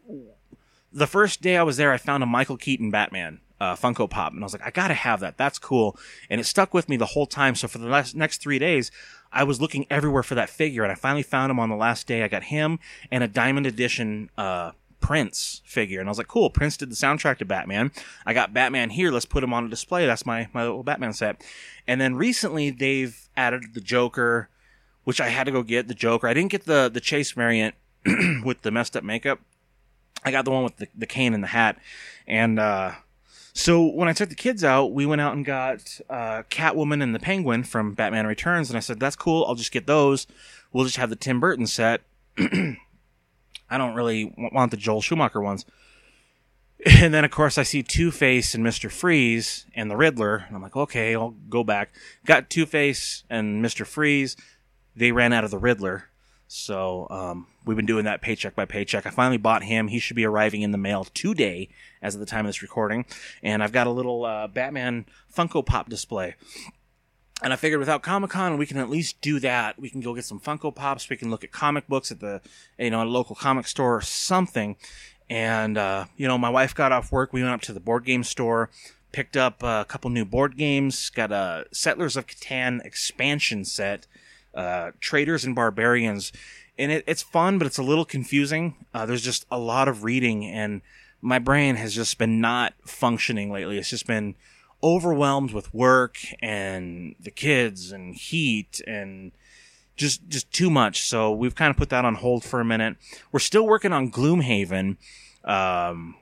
the 0.93 1.07
first 1.07 1.43
day 1.43 1.57
I 1.57 1.63
was 1.63 1.77
there, 1.77 1.93
I 1.93 1.99
found 1.99 2.23
a 2.23 2.27
Michael 2.27 2.57
Keaton 2.57 2.91
Batman. 2.91 3.41
Uh, 3.59 3.75
Funko 3.75 4.09
Pop, 4.11 4.35
and 4.35 4.43
I 4.43 4.45
was 4.45 4.53
like, 4.53 4.67
I 4.67 4.71
gotta 4.71 4.93
have 4.93 5.21
that. 5.21 5.39
That's 5.39 5.59
cool, 5.59 5.99
and 6.29 6.39
it 6.39 6.45
stuck 6.45 6.75
with 6.75 6.91
me 6.91 6.99
the 6.99 7.07
whole 7.07 7.25
time. 7.25 7.55
So 7.55 7.67
for 7.67 7.79
the 7.79 7.87
last, 7.87 8.15
next 8.15 8.43
three 8.43 8.59
days, 8.59 8.91
I 9.33 9.45
was 9.45 9.61
looking 9.61 9.87
everywhere 9.91 10.23
for 10.23 10.35
that 10.35 10.51
figure, 10.51 10.83
and 10.83 10.93
I 10.93 10.95
finally 10.95 11.23
found 11.23 11.51
him 11.51 11.59
on 11.59 11.69
the 11.69 11.77
last 11.77 12.07
day. 12.07 12.23
I 12.23 12.29
got 12.29 12.45
him 12.45 12.79
and 13.11 13.23
a 13.23 13.29
Diamond 13.29 13.67
Edition 13.67 14.31
uh, 14.39 14.73
Prince 15.01 15.63
figure. 15.65 16.01
And 16.01 16.09
I 16.09 16.11
was 16.11 16.19
like, 16.19 16.29
cool, 16.29 16.51
Prince 16.51 16.77
did 16.77 16.91
the 16.91 16.97
soundtrack 16.97 17.39
to 17.39 17.45
Batman. 17.45 17.93
I 18.25 18.33
got 18.33 18.55
Batman 18.55 18.91
here. 18.91 19.11
Let's 19.11 19.27
put 19.27 19.45
him 19.45 19.53
on 19.53 19.65
a 19.65 19.69
display. 19.69 20.07
That's 20.07 20.27
my, 20.27 20.49
my 20.53 20.63
little 20.63 20.83
Batman 20.83 21.13
set. 21.13 21.45
And 21.87 22.01
then 22.01 22.17
recently 22.17 22.71
they've 22.71 23.29
added 23.37 23.75
the 23.75 23.81
Joker, 23.81 24.49
which 25.05 25.21
I 25.21 25.29
had 25.29 25.45
to 25.45 25.53
go 25.53 25.63
get 25.63 25.89
the 25.89 25.95
Joker. 25.95 26.27
I 26.27 26.35
didn't 26.35 26.51
get 26.51 26.65
the, 26.65 26.91
the 26.93 27.01
Chase 27.01 27.33
variant 27.33 27.75
with 28.45 28.63
the 28.63 28.71
messed 28.71 28.97
up 28.97 29.05
makeup. 29.05 29.41
I 30.25 30.31
got 30.31 30.45
the 30.45 30.51
one 30.51 30.65
with 30.65 30.77
the, 30.79 30.89
the 30.95 31.07
cane 31.07 31.35
and 31.35 31.43
the 31.43 31.49
hat. 31.49 31.79
And, 32.27 32.59
uh, 32.59 32.93
so 33.57 33.87
when 33.87 34.07
I 34.07 34.13
took 34.13 34.29
the 34.29 34.35
kids 34.35 34.63
out, 34.63 34.93
we 34.93 35.07
went 35.07 35.23
out 35.23 35.33
and 35.33 35.43
got 35.43 35.99
uh, 36.11 36.43
Catwoman 36.51 37.03
and 37.03 37.15
the 37.15 37.19
Penguin 37.19 37.65
from 37.65 37.95
Batman 37.95 38.27
Returns, 38.27 38.69
and 38.69 38.77
I 38.77 38.81
said, 38.81 39.01
"That's 39.01 39.17
cool. 39.17 39.47
I'll 39.47 39.55
just 39.55 39.73
get 39.73 39.87
those. 39.87 40.27
We'll 40.75 40.85
just 40.85 40.99
have 40.99 41.09
the 41.09 41.17
Tim 41.17 41.41
Burton 41.41 41.67
set." 41.67 42.03
I 42.39 43.79
don't 43.79 43.95
really 43.95 44.35
want 44.37 44.73
the 44.73 44.77
Joel 44.77 45.01
Schumacher 45.01 45.41
ones. 45.41 45.65
And 46.85 47.15
then, 47.15 47.25
of 47.25 47.31
course, 47.31 47.57
I 47.57 47.63
see 47.63 47.83
Two 47.83 48.11
Face 48.11 48.55
and 48.55 48.63
Mister 48.63 48.91
Freeze 48.91 49.65
and 49.75 49.91
the 49.91 49.97
Riddler, 49.97 50.45
and 50.47 50.55
I'm 50.55 50.63
like, 50.63 50.77
okay, 50.77 51.15
I'll 51.17 51.35
go 51.49 51.65
back. 51.65 51.95
Got 52.27 52.51
Two 52.51 52.67
Face 52.67 53.25
and 53.31 53.63
Mister 53.63 53.87
Freeze. 53.87 54.37
They 54.95 55.11
ran 55.11 55.33
out 55.33 55.43
of 55.43 55.51
the 55.51 55.59
Riddler, 55.59 56.11
so 56.49 57.07
um, 57.11 57.47
we've 57.65 57.77
been 57.77 57.87
doing 57.87 58.05
that 58.05 58.23
paycheck 58.23 58.55
by 58.55 58.65
paycheck. 58.65 59.07
I 59.07 59.11
finally 59.11 59.37
bought 59.39 59.65
him. 59.65 59.89
He 59.89 59.99
should 59.99 60.17
be 60.17 60.25
arriving 60.25 60.63
in 60.63 60.71
the 60.71 60.79
mail 60.79 61.05
today, 61.05 61.69
as 62.01 62.15
of 62.15 62.21
the 62.21 62.27
time 62.27 62.47
of 62.47 62.51
this 62.51 62.63
recording. 62.63 63.05
And 63.43 63.63
I've 63.63 63.73
got 63.73 63.87
a 63.87 63.91
little 63.91 64.25
uh, 64.25 64.47
Batman 64.47 65.07
Funko 65.35 65.65
Pop 65.65 65.89
display. 65.89 66.37
And 67.43 67.53
I 67.53 67.57
figured 67.57 67.81
without 67.81 68.03
Comic 68.03 68.31
Con, 68.31 68.57
we 68.57 68.65
can 68.65 68.79
at 68.79 68.89
least 68.89 69.21
do 69.21 69.39
that. 69.41 69.79
We 69.79 69.91
can 69.91 70.01
go 70.01 70.15
get 70.15 70.25
some 70.25 70.41
Funko 70.41 70.75
Pops. 70.75 71.11
We 71.11 71.17
can 71.17 71.31
look 71.31 71.45
at 71.45 71.53
comic 71.53 71.87
books 71.87 72.11
at 72.11 72.21
the, 72.21 72.41
you 72.79 72.91
know, 72.91 73.03
a 73.03 73.05
local 73.05 73.37
comic 73.37 73.67
store 73.67 73.97
or 73.97 74.01
something. 74.01 74.77
And, 75.29 75.77
uh, 75.77 76.07
you 76.17 76.27
know, 76.27 76.39
my 76.39 76.49
wife 76.49 76.75
got 76.75 76.93
off 76.93 77.13
work. 77.13 77.33
We 77.33 77.43
went 77.43 77.53
up 77.53 77.61
to 77.63 77.75
the 77.75 77.81
board 77.81 78.05
game 78.05 78.25
store, 78.25 78.71
picked 79.13 79.37
up 79.37 79.63
a 79.63 79.85
couple 79.87 80.09
new 80.09 80.25
board 80.25 80.57
games, 80.57 81.11
got 81.11 81.31
a 81.31 81.67
Settlers 81.73 82.17
of 82.17 82.27
Catan 82.27 82.83
expansion 82.87 83.65
set, 83.65 84.07
uh, 84.57 84.91
Traders 85.01 85.45
and 85.45 85.55
Barbarians. 85.55 86.33
And 86.79 86.91
it, 86.91 87.05
it's 87.07 87.23
fun, 87.23 87.59
but 87.59 87.67
it's 87.67 87.79
a 87.79 87.83
little 87.83 88.05
confusing. 88.05 88.75
Uh, 88.93 89.07
there's 89.07 89.23
just 89.23 89.47
a 89.51 89.59
lot 89.59 89.87
of 89.87 90.03
reading 90.03 90.45
and 90.45 90.83
my 91.23 91.39
brain 91.39 91.77
has 91.77 91.95
just 91.95 92.19
been 92.19 92.41
not 92.41 92.75
functioning 92.85 93.51
lately. 93.51 93.79
It's 93.79 93.91
just 93.91 94.07
been, 94.07 94.35
overwhelmed 94.83 95.53
with 95.53 95.73
work 95.73 96.19
and 96.41 97.15
the 97.19 97.31
kids 97.31 97.93
and 97.93 98.15
heat 98.15 98.81
and 98.87 99.33
just 99.97 100.29
just 100.29 100.51
too 100.53 100.71
much. 100.71 101.03
So 101.03 101.33
we've 101.33 101.55
kind 101.55 101.71
of 101.71 101.77
put 101.77 101.89
that 101.91 102.05
on 102.05 102.17
hold 102.17 102.45
for 102.45 102.61
a 102.61 102.65
minute. 102.65 102.97
We're 103.33 103.41
still 103.41 103.67
working 103.67 103.93
on 103.93 104.11
Gloomhaven. 104.11 104.97
Um, 105.45 106.17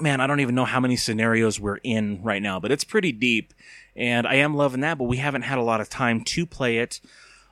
man, 0.00 0.20
I 0.20 0.26
don't 0.26 0.40
even 0.40 0.54
know 0.54 0.64
how 0.64 0.80
many 0.80 0.96
scenarios 0.96 1.58
we're 1.58 1.78
in 1.78 2.22
right 2.22 2.42
now, 2.42 2.60
but 2.60 2.70
it's 2.70 2.84
pretty 2.84 3.12
deep, 3.12 3.54
and 3.96 4.26
I 4.26 4.34
am 4.34 4.54
loving 4.54 4.80
that. 4.82 4.98
But 4.98 5.04
we 5.04 5.16
haven't 5.16 5.42
had 5.42 5.58
a 5.58 5.62
lot 5.62 5.80
of 5.80 5.88
time 5.88 6.22
to 6.24 6.46
play 6.46 6.78
it. 6.78 7.00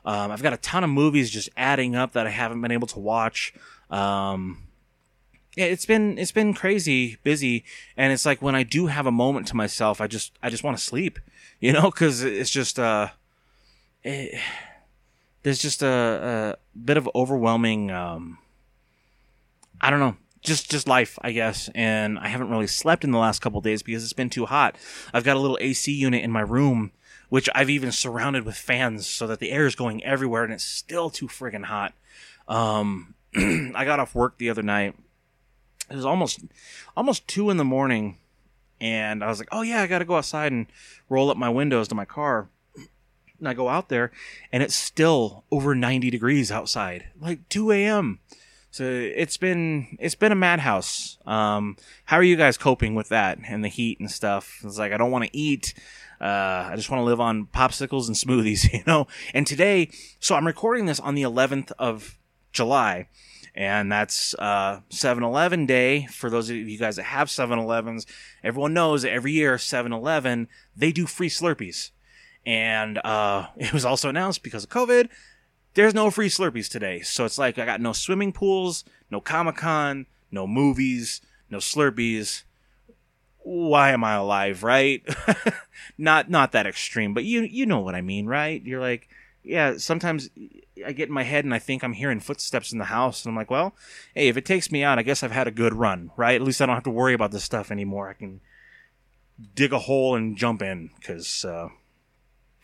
Um, 0.04 0.30
I've 0.30 0.42
got 0.42 0.52
a 0.52 0.56
ton 0.58 0.84
of 0.84 0.90
movies 0.90 1.30
just 1.30 1.50
adding 1.56 1.94
up 1.94 2.12
that 2.12 2.26
I 2.26 2.30
haven't 2.30 2.60
been 2.60 2.72
able 2.72 2.86
to 2.88 2.98
watch. 2.98 3.52
Um, 3.90 4.66
yeah, 5.56 5.66
it's 5.66 5.84
been 5.86 6.18
it's 6.18 6.32
been 6.32 6.54
crazy 6.54 7.18
busy, 7.22 7.64
and 7.96 8.12
it's 8.12 8.24
like 8.24 8.40
when 8.40 8.54
I 8.54 8.62
do 8.62 8.86
have 8.86 9.06
a 9.06 9.12
moment 9.12 9.46
to 9.48 9.56
myself, 9.56 10.00
I 10.00 10.06
just 10.06 10.32
I 10.42 10.50
just 10.50 10.64
want 10.64 10.76
to 10.76 10.82
sleep, 10.82 11.18
you 11.60 11.72
know, 11.72 11.90
because 11.90 12.22
it's 12.22 12.50
just 12.50 12.78
uh, 12.78 13.08
it, 14.02 14.40
there's 15.42 15.58
just 15.58 15.82
a, 15.82 16.56
a 16.56 16.78
bit 16.78 16.96
of 16.96 17.08
overwhelming 17.14 17.90
um, 17.90 18.38
I 19.80 19.90
don't 19.90 20.00
know, 20.00 20.16
just 20.42 20.70
just 20.70 20.86
life, 20.86 21.18
I 21.22 21.32
guess. 21.32 21.70
And 21.74 22.18
I 22.18 22.28
haven't 22.28 22.50
really 22.50 22.66
slept 22.66 23.04
in 23.04 23.10
the 23.10 23.18
last 23.18 23.40
couple 23.40 23.60
days 23.60 23.82
because 23.82 24.04
it's 24.04 24.12
been 24.12 24.30
too 24.30 24.46
hot. 24.46 24.76
I've 25.12 25.24
got 25.24 25.36
a 25.36 25.40
little 25.40 25.58
AC 25.60 25.92
unit 25.92 26.22
in 26.22 26.30
my 26.30 26.42
room 26.42 26.92
which 27.30 27.48
I've 27.54 27.70
even 27.70 27.92
surrounded 27.92 28.44
with 28.44 28.56
fans 28.56 29.06
so 29.06 29.26
that 29.28 29.38
the 29.38 29.50
air 29.52 29.64
is 29.64 29.74
going 29.74 30.04
everywhere 30.04 30.44
and 30.44 30.52
it's 30.52 30.64
still 30.64 31.08
too 31.08 31.28
friggin' 31.28 31.64
hot. 31.64 31.94
Um, 32.46 33.14
I 33.34 33.84
got 33.84 34.00
off 34.00 34.14
work 34.14 34.36
the 34.36 34.50
other 34.50 34.62
night. 34.62 34.94
It 35.88 35.96
was 35.96 36.04
almost 36.04 36.40
almost 36.96 37.26
two 37.26 37.50
in 37.50 37.56
the 37.56 37.64
morning, 37.64 38.18
and 38.80 39.24
I 39.24 39.28
was 39.28 39.38
like, 39.38 39.48
"Oh 39.50 39.62
yeah, 39.62 39.82
I 39.82 39.86
got 39.86 39.98
to 40.00 40.04
go 40.04 40.16
outside 40.16 40.52
and 40.52 40.66
roll 41.08 41.30
up 41.30 41.36
my 41.36 41.48
windows 41.48 41.88
to 41.88 41.94
my 41.94 42.04
car." 42.04 42.48
And 43.38 43.48
I 43.48 43.54
go 43.54 43.68
out 43.68 43.88
there, 43.88 44.12
and 44.52 44.62
it's 44.62 44.74
still 44.74 45.44
over 45.50 45.74
ninety 45.74 46.10
degrees 46.10 46.52
outside, 46.52 47.06
like 47.20 47.48
two 47.48 47.72
a.m. 47.72 48.20
So 48.72 48.84
it's 48.84 49.36
been 49.36 49.96
it's 49.98 50.14
been 50.14 50.30
a 50.30 50.36
madhouse. 50.36 51.18
Um, 51.26 51.76
how 52.04 52.16
are 52.16 52.22
you 52.22 52.36
guys 52.36 52.56
coping 52.56 52.94
with 52.94 53.08
that 53.08 53.38
and 53.44 53.64
the 53.64 53.68
heat 53.68 53.98
and 53.98 54.10
stuff? 54.10 54.60
It's 54.64 54.78
like 54.78 54.92
I 54.92 54.96
don't 54.96 55.10
want 55.10 55.24
to 55.24 55.36
eat. 55.36 55.74
Uh, 56.20 56.68
I 56.70 56.74
just 56.76 56.90
want 56.90 57.00
to 57.00 57.04
live 57.04 57.20
on 57.20 57.46
popsicles 57.46 58.06
and 58.06 58.16
smoothies, 58.16 58.72
you 58.72 58.82
know. 58.86 59.08
And 59.34 59.46
today, 59.46 59.90
so 60.20 60.36
I'm 60.36 60.46
recording 60.46 60.86
this 60.86 61.00
on 61.00 61.14
the 61.14 61.22
11th 61.22 61.72
of 61.78 62.18
July, 62.52 63.08
and 63.54 63.90
that's 63.90 64.34
uh 64.38 64.80
7-Eleven 64.90 65.66
day 65.66 66.06
for 66.06 66.30
those 66.30 66.48
of 66.48 66.56
you 66.56 66.78
guys 66.78 66.96
that 66.96 67.04
have 67.04 67.26
7-Elevens. 67.26 68.06
Everyone 68.44 68.72
knows 68.72 69.02
that 69.02 69.10
every 69.10 69.32
year 69.32 69.56
7-Eleven 69.56 70.46
they 70.76 70.92
do 70.92 71.06
free 71.06 71.28
Slurpees, 71.28 71.90
and 72.46 72.98
uh, 72.98 73.48
it 73.56 73.72
was 73.72 73.84
also 73.84 74.08
announced 74.08 74.44
because 74.44 74.62
of 74.62 74.70
COVID 74.70 75.08
there's 75.74 75.94
no 75.94 76.10
free 76.10 76.28
Slurpees 76.28 76.68
today. 76.68 77.00
So 77.00 77.24
it's 77.24 77.38
like 77.38 77.58
I 77.58 77.64
got 77.64 77.80
no 77.80 77.92
swimming 77.92 78.32
pools, 78.32 78.84
no 79.10 79.20
Comic 79.20 79.56
Con, 79.56 80.06
no 80.30 80.46
movies, 80.46 81.20
no 81.50 81.58
Slurpees. 81.58 82.42
Why 83.38 83.92
am 83.92 84.04
I 84.04 84.14
alive, 84.14 84.62
right? 84.62 85.02
not 85.98 86.28
not 86.30 86.52
that 86.52 86.66
extreme, 86.66 87.14
but 87.14 87.24
you 87.24 87.42
you 87.42 87.66
know 87.66 87.80
what 87.80 87.94
I 87.94 88.00
mean, 88.00 88.26
right? 88.26 88.62
You're 88.62 88.80
like, 88.80 89.08
yeah, 89.42 89.78
sometimes 89.78 90.28
I 90.84 90.92
get 90.92 91.08
in 91.08 91.14
my 91.14 91.22
head 91.22 91.44
and 91.44 91.54
I 91.54 91.58
think 91.58 91.82
I'm 91.82 91.94
hearing 91.94 92.20
footsteps 92.20 92.72
in 92.72 92.78
the 92.78 92.84
house 92.86 93.24
and 93.24 93.30
I'm 93.32 93.36
like, 93.36 93.50
well, 93.50 93.74
hey, 94.14 94.28
if 94.28 94.36
it 94.36 94.44
takes 94.44 94.70
me 94.70 94.82
out, 94.84 94.98
I 94.98 95.02
guess 95.02 95.22
I've 95.22 95.30
had 95.30 95.48
a 95.48 95.52
good 95.52 95.74
run, 95.74 96.10
right? 96.16 96.34
At 96.34 96.46
least 96.46 96.60
I 96.60 96.66
don't 96.66 96.76
have 96.76 96.84
to 96.84 96.90
worry 96.90 97.14
about 97.14 97.30
this 97.30 97.44
stuff 97.44 97.70
anymore. 97.70 98.08
I 98.08 98.14
can 98.14 98.40
dig 99.54 99.72
a 99.72 99.78
hole 99.78 100.14
and 100.14 100.36
jump 100.36 100.60
in 100.60 100.90
cuz 101.02 101.44
uh 101.44 101.68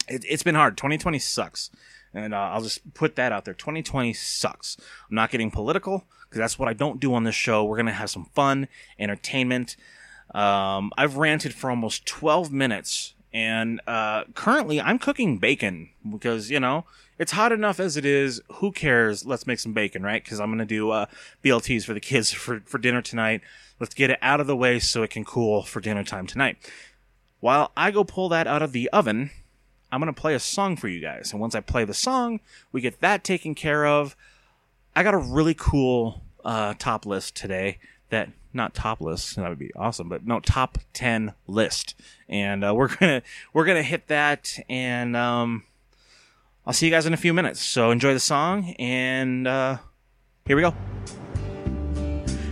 it, 0.08 0.24
it's 0.28 0.42
been 0.42 0.54
hard. 0.54 0.76
2020 0.76 1.18
sucks. 1.18 1.70
And 2.16 2.32
uh, 2.32 2.38
I'll 2.38 2.62
just 2.62 2.94
put 2.94 3.14
that 3.16 3.30
out 3.30 3.44
there. 3.44 3.52
2020 3.52 4.14
sucks. 4.14 4.78
I'm 5.08 5.14
not 5.14 5.30
getting 5.30 5.50
political 5.50 6.04
because 6.22 6.38
that's 6.38 6.58
what 6.58 6.66
I 6.66 6.72
don't 6.72 6.98
do 6.98 7.12
on 7.12 7.24
this 7.24 7.34
show. 7.34 7.62
We're 7.62 7.76
going 7.76 7.86
to 7.86 7.92
have 7.92 8.08
some 8.08 8.24
fun, 8.34 8.68
entertainment. 8.98 9.76
Um, 10.34 10.92
I've 10.96 11.18
ranted 11.18 11.54
for 11.54 11.68
almost 11.68 12.06
12 12.06 12.50
minutes. 12.50 13.12
And 13.34 13.82
uh, 13.86 14.24
currently, 14.34 14.80
I'm 14.80 14.98
cooking 14.98 15.36
bacon 15.36 15.90
because, 16.10 16.50
you 16.50 16.58
know, 16.58 16.86
it's 17.18 17.32
hot 17.32 17.52
enough 17.52 17.78
as 17.78 17.98
it 17.98 18.06
is. 18.06 18.40
Who 18.54 18.72
cares? 18.72 19.26
Let's 19.26 19.46
make 19.46 19.58
some 19.58 19.74
bacon, 19.74 20.02
right? 20.02 20.24
Because 20.24 20.40
I'm 20.40 20.48
going 20.48 20.58
to 20.58 20.64
do 20.64 20.90
uh, 20.90 21.06
BLTs 21.44 21.84
for 21.84 21.92
the 21.92 22.00
kids 22.00 22.32
for, 22.32 22.60
for 22.64 22.78
dinner 22.78 23.02
tonight. 23.02 23.42
Let's 23.78 23.94
get 23.94 24.08
it 24.08 24.18
out 24.22 24.40
of 24.40 24.46
the 24.46 24.56
way 24.56 24.78
so 24.78 25.02
it 25.02 25.10
can 25.10 25.26
cool 25.26 25.64
for 25.64 25.80
dinner 25.80 26.02
time 26.02 26.26
tonight. 26.26 26.56
While 27.40 27.72
I 27.76 27.90
go 27.90 28.04
pull 28.04 28.30
that 28.30 28.46
out 28.46 28.62
of 28.62 28.72
the 28.72 28.88
oven, 28.88 29.30
I'm 29.90 30.00
going 30.00 30.12
to 30.12 30.20
play 30.20 30.34
a 30.34 30.40
song 30.40 30.76
for 30.76 30.88
you 30.88 31.00
guys. 31.00 31.32
And 31.32 31.40
once 31.40 31.54
I 31.54 31.60
play 31.60 31.84
the 31.84 31.94
song, 31.94 32.40
we 32.72 32.80
get 32.80 33.00
that 33.00 33.24
taken 33.24 33.54
care 33.54 33.86
of. 33.86 34.16
I 34.94 35.02
got 35.02 35.14
a 35.14 35.18
really 35.18 35.54
cool 35.54 36.22
uh, 36.44 36.74
top 36.78 37.06
list 37.06 37.36
today 37.36 37.78
that 38.10 38.30
not 38.52 38.74
top 38.74 39.00
list 39.00 39.36
that 39.36 39.48
would 39.48 39.58
be 39.58 39.72
awesome 39.74 40.08
but 40.08 40.26
no 40.26 40.40
top 40.40 40.78
10 40.94 41.34
list 41.46 41.94
and 42.28 42.64
uh, 42.64 42.74
we're 42.74 42.88
gonna 42.96 43.22
we're 43.52 43.64
gonna 43.64 43.82
hit 43.82 44.08
that 44.08 44.58
and 44.68 45.16
um, 45.16 45.64
i'll 46.66 46.72
see 46.72 46.86
you 46.86 46.92
guys 46.92 47.04
in 47.04 47.12
a 47.12 47.18
few 47.18 47.34
minutes 47.34 47.60
so 47.60 47.90
enjoy 47.90 48.14
the 48.14 48.20
song 48.20 48.74
and 48.78 49.46
uh, 49.46 49.76
here 50.46 50.56
we 50.56 50.62
go 50.62 50.74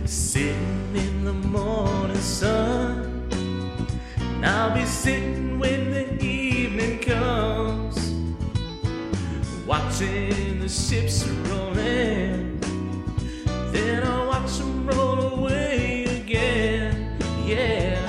sitting 0.05 0.95
in 0.95 1.25
the 1.25 1.33
morning 1.33 2.15
sun 2.17 3.11
i'll 4.43 4.75
be 4.75 4.85
sitting 4.85 5.57
when 5.57 6.04
watching 9.65 10.59
the 10.59 10.69
ships 10.69 11.27
rolling. 11.49 12.59
Then 13.71 14.03
I 14.03 14.25
watch 14.25 14.57
them 14.57 14.87
roll 14.87 15.19
away 15.39 16.05
again. 16.05 17.17
Yeah, 17.45 17.99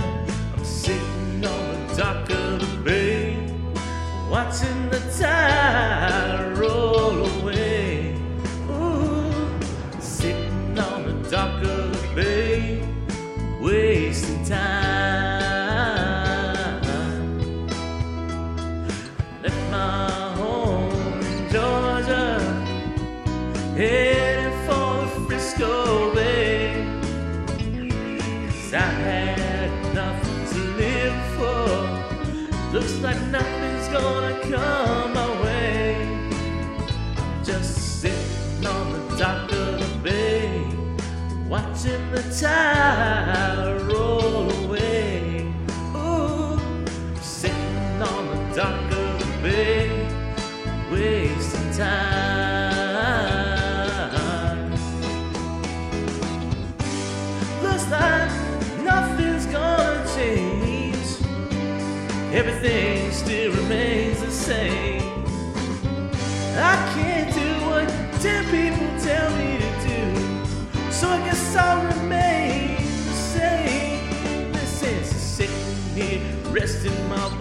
I'm 0.56 0.64
sitting 0.64 1.44
on 1.44 1.86
the 1.88 1.94
dock 1.96 2.30
of 2.30 2.60
the 2.60 2.82
bay, 2.84 3.36
watching 4.30 4.90
the 4.90 5.00
tide 5.18 6.35
tide 42.40 43.80
roll 43.90 44.50
away. 44.64 45.50
Ooh, 45.94 46.58
sitting 47.22 48.02
on 48.02 48.26
the 48.28 48.36
dock 48.54 48.92
of 48.92 49.18
the 49.18 49.26
bay, 49.42 49.88
wasting 50.90 51.72
time. 51.72 51.96
Looks 57.62 57.86
like 57.90 58.30
nothing's 58.84 59.46
gonna 59.46 60.04
change. 60.14 61.06
Everything 62.34 63.12
still 63.12 63.52
remains 63.52 64.20
the 64.20 64.30
same. 64.30 65.24
I 66.58 66.76
can't 66.94 67.32
do 67.34 67.48
what 67.66 67.88
ten 68.20 68.44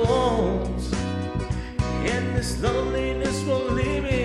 bones, 0.07 0.93
and 2.12 2.35
this 2.35 2.62
loneliness 2.62 3.43
won't 3.43 3.74
leave 3.74 4.03
me 4.03 4.25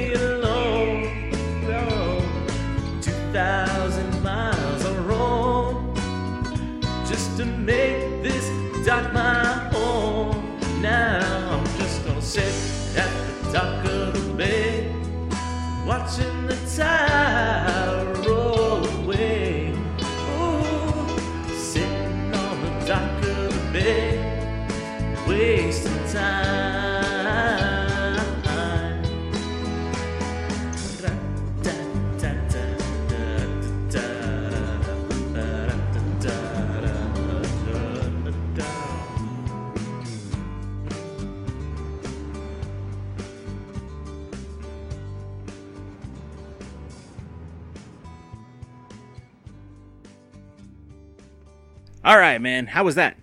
All 52.02 52.18
right, 52.18 52.40
man. 52.40 52.68
How 52.68 52.84
was 52.84 52.94
that? 52.94 53.18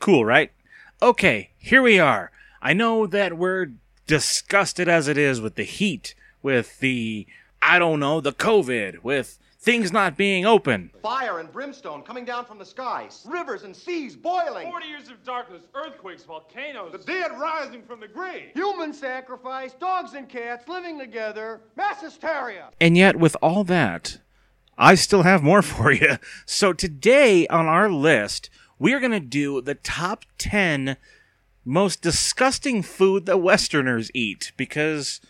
Cool, 0.00 0.24
right? 0.24 0.50
Okay, 1.02 1.50
here 1.58 1.82
we 1.82 1.98
are. 1.98 2.30
I 2.62 2.72
know 2.72 3.06
that 3.06 3.36
we're 3.36 3.72
disgusted 4.06 4.88
as 4.88 5.06
it 5.06 5.18
is 5.18 5.40
with 5.40 5.56
the 5.56 5.64
heat, 5.64 6.14
with 6.42 6.80
the, 6.80 7.26
I 7.60 7.78
don't 7.78 8.00
know, 8.00 8.22
the 8.22 8.32
COVID, 8.32 9.02
with 9.02 9.38
things 9.58 9.92
not 9.92 10.16
being 10.16 10.46
open. 10.46 10.92
Fire 11.02 11.40
and 11.40 11.52
brimstone 11.52 12.02
coming 12.02 12.24
down 12.24 12.46
from 12.46 12.58
the 12.58 12.64
skies. 12.64 13.26
Rivers 13.28 13.64
and 13.64 13.76
seas 13.76 14.16
boiling. 14.16 14.66
40 14.70 14.86
years 14.86 15.08
of 15.10 15.22
darkness, 15.24 15.62
earthquakes, 15.74 16.24
volcanoes. 16.24 16.92
The 16.92 16.98
dead 16.98 17.32
rising 17.38 17.82
from 17.82 18.00
the 18.00 18.08
grave. 18.08 18.52
Human 18.54 18.94
sacrifice, 18.94 19.74
dogs 19.74 20.14
and 20.14 20.26
cats 20.26 20.68
living 20.68 20.98
together, 20.98 21.60
mass 21.76 22.00
hysteria. 22.00 22.70
And 22.80 22.96
yet, 22.96 23.16
with 23.16 23.36
all 23.42 23.62
that, 23.64 24.18
I 24.76 24.94
still 24.94 25.22
have 25.22 25.42
more 25.42 25.62
for 25.62 25.92
you. 25.92 26.18
So 26.46 26.72
today 26.72 27.46
on 27.48 27.66
our 27.66 27.90
list, 27.90 28.50
we 28.78 28.92
are 28.92 29.00
going 29.00 29.12
to 29.12 29.20
do 29.20 29.60
the 29.60 29.74
top 29.74 30.24
10 30.38 30.96
most 31.64 32.02
disgusting 32.02 32.82
food 32.82 33.26
that 33.26 33.38
Westerners 33.38 34.10
eat 34.14 34.52
because, 34.56 35.20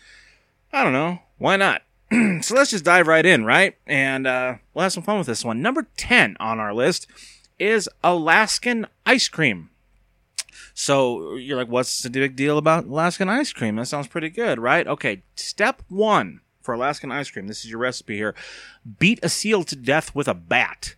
I 0.71 0.83
don't 0.83 0.93
know, 0.93 1.19
why 1.37 1.57
not? 1.57 1.83
so 2.41 2.55
let's 2.55 2.71
just 2.71 2.85
dive 2.85 3.07
right 3.07 3.25
in, 3.25 3.45
right? 3.45 3.75
And 3.85 4.25
uh, 4.25 4.55
we'll 4.73 4.83
have 4.83 4.93
some 4.93 5.03
fun 5.03 5.17
with 5.19 5.27
this 5.27 5.45
one. 5.45 5.61
Number 5.61 5.87
10 5.97 6.37
on 6.39 6.59
our 6.59 6.73
list 6.73 7.07
is 7.59 7.87
Alaskan 8.03 8.87
ice 9.05 9.27
cream. 9.27 9.69
So 10.73 11.35
you're 11.35 11.57
like, 11.57 11.67
what's 11.67 12.01
the 12.01 12.09
big 12.09 12.35
deal 12.35 12.57
about 12.57 12.85
Alaskan 12.85 13.29
ice 13.29 13.53
cream? 13.53 13.75
That 13.75 13.85
sounds 13.85 14.07
pretty 14.07 14.29
good, 14.29 14.59
right? 14.59 14.87
Okay, 14.87 15.21
step 15.35 15.83
one 15.87 16.41
for 16.63 16.73
Alaskan 16.73 17.11
ice 17.11 17.29
cream. 17.29 17.47
This 17.47 17.63
is 17.63 17.69
your 17.69 17.79
recipe 17.79 18.15
here. 18.15 18.33
Beat 18.97 19.19
a 19.21 19.29
seal 19.29 19.63
to 19.65 19.75
death 19.75 20.15
with 20.15 20.27
a 20.27 20.33
bat. 20.33 20.95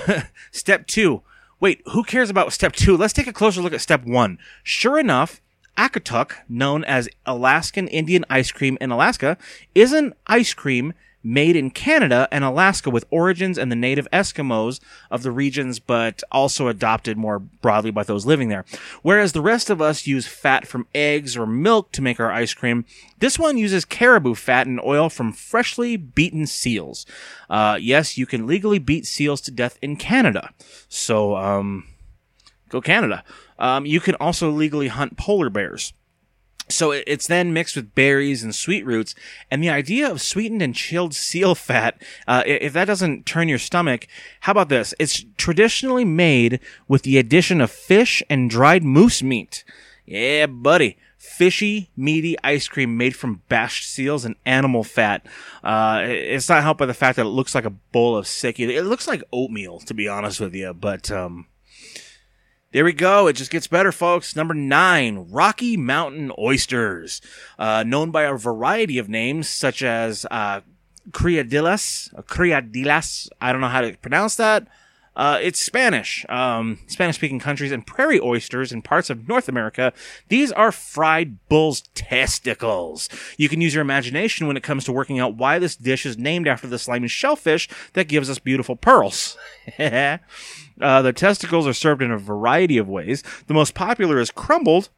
step 0.52 0.86
two. 0.86 1.22
Wait, 1.58 1.80
who 1.86 2.04
cares 2.04 2.28
about 2.28 2.52
step 2.52 2.74
two? 2.74 2.96
Let's 2.96 3.14
take 3.14 3.26
a 3.26 3.32
closer 3.32 3.62
look 3.62 3.72
at 3.72 3.80
step 3.80 4.04
one. 4.04 4.38
Sure 4.62 4.98
enough, 4.98 5.40
Akutaq, 5.78 6.32
known 6.48 6.84
as 6.84 7.08
Alaskan 7.24 7.88
Indian 7.88 8.24
ice 8.28 8.52
cream 8.52 8.76
in 8.78 8.90
Alaska, 8.90 9.38
is 9.74 9.92
an 9.92 10.14
ice 10.26 10.52
cream 10.52 10.92
made 11.26 11.56
in 11.56 11.70
Canada 11.70 12.28
and 12.30 12.44
Alaska 12.44 12.88
with 12.88 13.04
origins 13.10 13.58
in 13.58 13.68
the 13.68 13.74
native 13.74 14.08
Eskimos 14.12 14.78
of 15.10 15.24
the 15.24 15.32
regions, 15.32 15.80
but 15.80 16.22
also 16.30 16.68
adopted 16.68 17.16
more 17.18 17.40
broadly 17.40 17.90
by 17.90 18.04
those 18.04 18.24
living 18.24 18.48
there. 18.48 18.64
Whereas 19.02 19.32
the 19.32 19.40
rest 19.42 19.68
of 19.68 19.82
us 19.82 20.06
use 20.06 20.28
fat 20.28 20.68
from 20.68 20.86
eggs 20.94 21.36
or 21.36 21.44
milk 21.44 21.90
to 21.92 22.02
make 22.02 22.20
our 22.20 22.30
ice 22.30 22.54
cream, 22.54 22.84
this 23.18 23.38
one 23.38 23.58
uses 23.58 23.84
caribou 23.84 24.34
fat 24.36 24.68
and 24.68 24.80
oil 24.80 25.08
from 25.08 25.32
freshly 25.32 25.96
beaten 25.96 26.46
seals. 26.46 27.04
Uh, 27.50 27.76
yes, 27.80 28.16
you 28.16 28.24
can 28.24 28.46
legally 28.46 28.78
beat 28.78 29.04
seals 29.04 29.40
to 29.40 29.50
death 29.50 29.78
in 29.82 29.96
Canada. 29.96 30.50
So, 30.88 31.36
um, 31.36 31.88
go 32.68 32.80
Canada. 32.80 33.24
Um, 33.58 33.84
you 33.84 34.00
can 34.00 34.14
also 34.16 34.50
legally 34.50 34.88
hunt 34.88 35.16
polar 35.16 35.50
bears. 35.50 35.92
So 36.68 36.90
it's 36.90 37.26
then 37.26 37.52
mixed 37.52 37.76
with 37.76 37.94
berries 37.94 38.42
and 38.42 38.54
sweet 38.54 38.84
roots. 38.84 39.14
And 39.50 39.62
the 39.62 39.70
idea 39.70 40.10
of 40.10 40.20
sweetened 40.20 40.62
and 40.62 40.74
chilled 40.74 41.14
seal 41.26 41.54
fat, 41.54 42.00
uh, 42.26 42.42
if 42.46 42.72
that 42.72 42.86
doesn't 42.86 43.26
turn 43.26 43.48
your 43.48 43.58
stomach, 43.58 44.06
how 44.40 44.52
about 44.52 44.68
this? 44.68 44.94
It's 44.98 45.24
traditionally 45.36 46.04
made 46.04 46.60
with 46.88 47.02
the 47.02 47.18
addition 47.18 47.60
of 47.60 47.70
fish 47.70 48.22
and 48.28 48.50
dried 48.50 48.82
moose 48.84 49.22
meat. 49.22 49.64
Yeah, 50.04 50.46
buddy. 50.46 50.98
Fishy, 51.18 51.90
meaty 51.96 52.36
ice 52.44 52.68
cream 52.68 52.96
made 52.96 53.16
from 53.16 53.42
bashed 53.48 53.84
seals 53.90 54.24
and 54.24 54.36
animal 54.44 54.84
fat. 54.84 55.26
Uh, 55.64 56.02
it's 56.04 56.48
not 56.48 56.62
helped 56.62 56.78
by 56.78 56.86
the 56.86 56.94
fact 56.94 57.16
that 57.16 57.26
it 57.26 57.30
looks 57.30 57.54
like 57.54 57.64
a 57.64 57.70
bowl 57.70 58.16
of 58.16 58.26
sick. 58.26 58.60
It 58.60 58.84
looks 58.84 59.08
like 59.08 59.22
oatmeal, 59.32 59.80
to 59.80 59.94
be 59.94 60.08
honest 60.08 60.40
with 60.40 60.54
you, 60.54 60.72
but, 60.72 61.10
um, 61.10 61.46
there 62.76 62.84
we 62.84 62.92
go. 62.92 63.26
It 63.26 63.36
just 63.36 63.50
gets 63.50 63.66
better, 63.66 63.90
folks. 63.90 64.36
Number 64.36 64.52
nine, 64.52 65.28
Rocky 65.30 65.78
Mountain 65.78 66.30
Oysters, 66.38 67.22
uh, 67.58 67.84
known 67.86 68.10
by 68.10 68.24
a 68.24 68.34
variety 68.34 68.98
of 68.98 69.08
names 69.08 69.48
such 69.48 69.82
as 69.82 70.26
uh, 70.30 70.60
criadillas, 71.10 72.12
criadillas. 72.26 73.30
I 73.40 73.52
don't 73.52 73.62
know 73.62 73.68
how 73.68 73.80
to 73.80 73.96
pronounce 73.96 74.36
that. 74.36 74.68
Uh, 75.16 75.38
it's 75.40 75.58
Spanish, 75.58 76.26
um, 76.28 76.78
Spanish 76.86 77.16
speaking 77.16 77.38
countries 77.38 77.72
and 77.72 77.86
prairie 77.86 78.20
oysters 78.20 78.70
in 78.70 78.82
parts 78.82 79.08
of 79.08 79.26
North 79.26 79.48
America. 79.48 79.94
These 80.28 80.52
are 80.52 80.70
fried 80.70 81.48
bull's 81.48 81.80
testicles. 81.94 83.08
You 83.38 83.48
can 83.48 83.62
use 83.62 83.72
your 83.72 83.80
imagination 83.80 84.46
when 84.46 84.58
it 84.58 84.62
comes 84.62 84.84
to 84.84 84.92
working 84.92 85.18
out 85.18 85.34
why 85.34 85.58
this 85.58 85.74
dish 85.74 86.04
is 86.04 86.18
named 86.18 86.46
after 86.46 86.66
the 86.66 86.78
slimy 86.78 87.08
shellfish 87.08 87.66
that 87.94 88.08
gives 88.08 88.28
us 88.28 88.38
beautiful 88.38 88.76
pearls. 88.76 89.38
uh, 89.78 90.18
the 90.78 91.12
testicles 91.14 91.66
are 91.66 91.72
served 91.72 92.02
in 92.02 92.10
a 92.10 92.18
variety 92.18 92.76
of 92.76 92.86
ways. 92.86 93.22
The 93.46 93.54
most 93.54 93.72
popular 93.74 94.20
is 94.20 94.30
crumbled, 94.30 94.90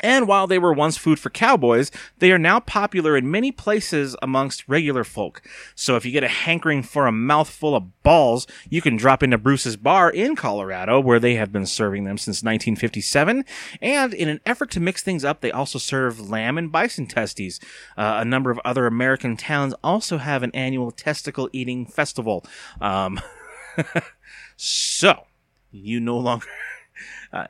and 0.00 0.26
while 0.26 0.46
they 0.46 0.58
were 0.58 0.72
once 0.72 0.96
food 0.96 1.18
for 1.18 1.30
cowboys, 1.30 1.90
they 2.18 2.32
are 2.32 2.38
now 2.38 2.60
popular 2.60 3.16
in 3.16 3.30
many 3.30 3.52
places 3.52 4.16
amongst 4.22 4.68
regular 4.68 5.04
folk. 5.04 5.42
So 5.74 5.96
if 5.96 6.04
you 6.04 6.12
get 6.12 6.24
a 6.24 6.28
hankering 6.28 6.82
for 6.82 7.06
a 7.06 7.12
mouthful 7.12 7.74
of 7.74 8.02
balls, 8.02 8.46
you 8.68 8.80
can 8.80 8.96
drop 8.96 9.22
into 9.22 9.36
Bruce's 9.38 9.76
Bar 9.76 10.10
in 10.10 10.36
Colorado, 10.36 11.00
where 11.00 11.20
they 11.20 11.34
have 11.34 11.52
been 11.52 11.66
serving 11.66 12.04
them 12.04 12.16
since 12.16 12.38
1957. 12.38 13.44
And 13.82 14.14
in 14.14 14.28
an 14.28 14.40
effort 14.46 14.70
to 14.72 14.80
mix 14.80 15.02
things 15.02 15.24
up, 15.24 15.40
they 15.40 15.52
also 15.52 15.78
serve 15.78 16.30
lamb 16.30 16.56
and 16.56 16.72
bison 16.72 17.06
testes. 17.06 17.60
Uh, 17.96 18.18
a 18.18 18.24
number 18.24 18.50
of 18.50 18.60
other 18.64 18.86
American 18.86 19.36
towns 19.36 19.74
also 19.84 20.18
have 20.18 20.42
an 20.42 20.50
annual 20.54 20.90
testicle 20.90 21.50
eating 21.52 21.84
festival. 21.84 22.44
Um, 22.80 23.20
so, 24.56 25.26
you 25.70 26.00
no 26.00 26.18
longer. 26.18 26.46
Uh, 27.32 27.46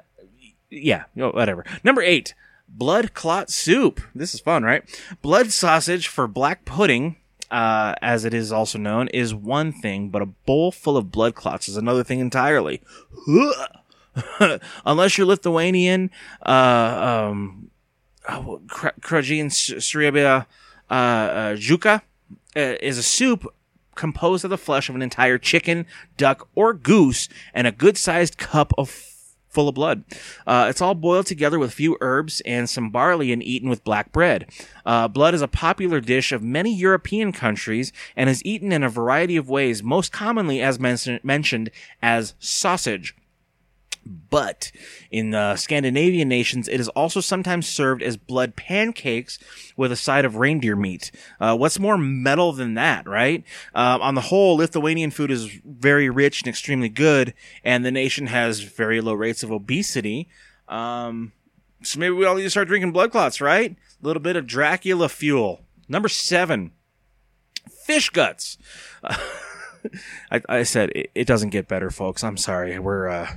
yeah, 0.71 1.05
whatever. 1.15 1.65
Number 1.85 2.03
eight, 2.03 2.35
blood 2.69 3.15
clot 3.15 3.51
soup. 3.51 4.01
This 4.15 4.35
is 4.35 4.41
fun, 4.41 4.63
right? 4.63 4.83
Blood 5.23 5.53
sausage 5.53 6.09
for 6.09 6.27
black 6.27 6.65
pudding, 6.65 7.17
uh, 7.51 7.95
as 8.01 8.25
it 8.25 8.33
is 8.33 8.53
also 8.53 8.79
known, 8.79 9.09
is 9.09 9.35
one 9.35 9.73
thing, 9.73 10.09
but 10.11 10.23
a 10.23 10.27
bowl 10.27 10.73
full 10.73 10.97
of 10.97 11.11
blood 11.11 11.35
clots 11.35 11.69
is 11.69 11.77
another 11.77 12.05
thing 12.05 12.21
entirely. 12.21 12.81
Unless 14.87 15.19
you're 15.19 15.27
Lithuanian, 15.27 16.11
uh, 16.45 17.31
um, 17.33 17.71
Krajin 19.01 19.49
Sriabia 19.49 20.47
uh, 20.91 20.95
uh, 20.95 21.57
Juka 21.57 22.03
uh, 22.57 22.61
is 22.81 22.99
a 22.99 23.03
soup 23.03 23.47
composed 23.95 24.45
of 24.45 24.51
the 24.51 24.59
flesh 24.59 24.89
of 24.89 24.95
an 24.95 25.03
entire 25.03 25.39
chicken, 25.39 25.87
duck, 26.17 26.49
or 26.55 26.73
goose, 26.73 27.29
and 27.53 27.67
a 27.67 27.73
good 27.73 27.99
sized 27.99 28.39
cup 28.39 28.73
of 28.79 28.89
full 29.51 29.69
of 29.69 29.75
blood. 29.75 30.05
Uh, 30.47 30.67
it's 30.71 30.81
all 30.81 30.95
boiled 30.95 31.27
together 31.27 31.59
with 31.59 31.71
a 31.71 31.75
few 31.75 31.99
herbs 32.01 32.41
and 32.47 32.71
some 32.71 32.91
barley 32.91 33.33
and 33.33 33.43
eaten 33.43 33.69
with 33.69 33.85
black 33.85 34.13
bread. 34.13 34.49
Uh, 34.87 35.09
blood 35.09 35.35
is 35.35 35.43
a 35.43 35.49
popular 35.49 36.01
dish 36.01 36.33
of 36.33 36.43
many 36.43 36.75
European 36.75 37.33
countries 37.33 37.93
and 38.17 38.31
is 38.31 38.45
eaten 38.45 38.73
in 38.73 38.83
a 38.83 38.89
variety 38.89 39.37
of 39.37 39.51
ways, 39.51 39.83
most 39.83 40.13
commonly, 40.13 40.63
as 40.63 40.79
men- 40.79 41.21
mentioned, 41.23 41.71
as 42.01 42.35
sausage. 42.39 43.15
But 44.05 44.73
in 45.11 45.31
the 45.31 45.57
Scandinavian 45.57 46.29
nations, 46.29 46.69
it 46.69 46.81
is 46.81 46.89
also 46.91 47.21
sometimes 47.21 47.69
served 47.69 48.03
as 48.03 48.17
blood 48.17 48.57
pancakes 48.57 49.39
with 49.77 49.93
a 49.93 49.97
side 49.97 50.25
of 50.25 50.37
reindeer 50.37 50.75
meat. 50.75 51.11
Uh, 51.39 51.57
what's 51.57 51.79
more 51.79 51.99
metal 51.99 52.53
than 52.53 52.75
that, 52.75 53.07
right? 53.07 53.45
Uh, 53.75 53.99
on 54.01 54.15
the 54.15 54.23
whole, 54.23 54.57
Lithuanian 54.57 55.11
food 55.11 55.31
is 55.31 55.47
very 55.65 56.09
rich 56.09 56.43
and 56.43 56.49
extremely 56.49 56.89
good, 56.89 57.35
and 57.63 57.85
the 57.85 57.91
nation 57.91 58.29
has 58.29 58.61
very 58.61 59.01
low 59.01 59.13
rates 59.13 59.43
of 59.43 59.53
obesity. 59.53 60.29
Um, 60.69 61.33
so 61.83 61.99
maybe 61.99 62.15
we 62.15 62.25
all 62.25 62.37
need 62.37 62.43
to 62.43 62.51
start 62.51 62.69
drinking 62.69 62.93
blood 62.93 63.11
clots, 63.11 63.41
right? 63.41 63.73
A 63.73 64.07
little 64.07 64.23
bit 64.23 64.37
of 64.37 64.47
Dracula 64.47 65.09
fuel. 65.09 65.63
Number 65.89 66.09
seven, 66.09 66.73
fish 67.85 68.11
guts. 68.11 68.59
I, 70.31 70.43
I, 70.49 70.63
said 70.63 70.91
it, 70.91 71.11
it, 71.15 71.27
doesn't 71.27 71.51
get 71.51 71.69
better, 71.69 71.91
folks. 71.91 72.23
I'm 72.23 72.37
sorry. 72.37 72.79
We're 72.79 73.09
uh, 73.09 73.37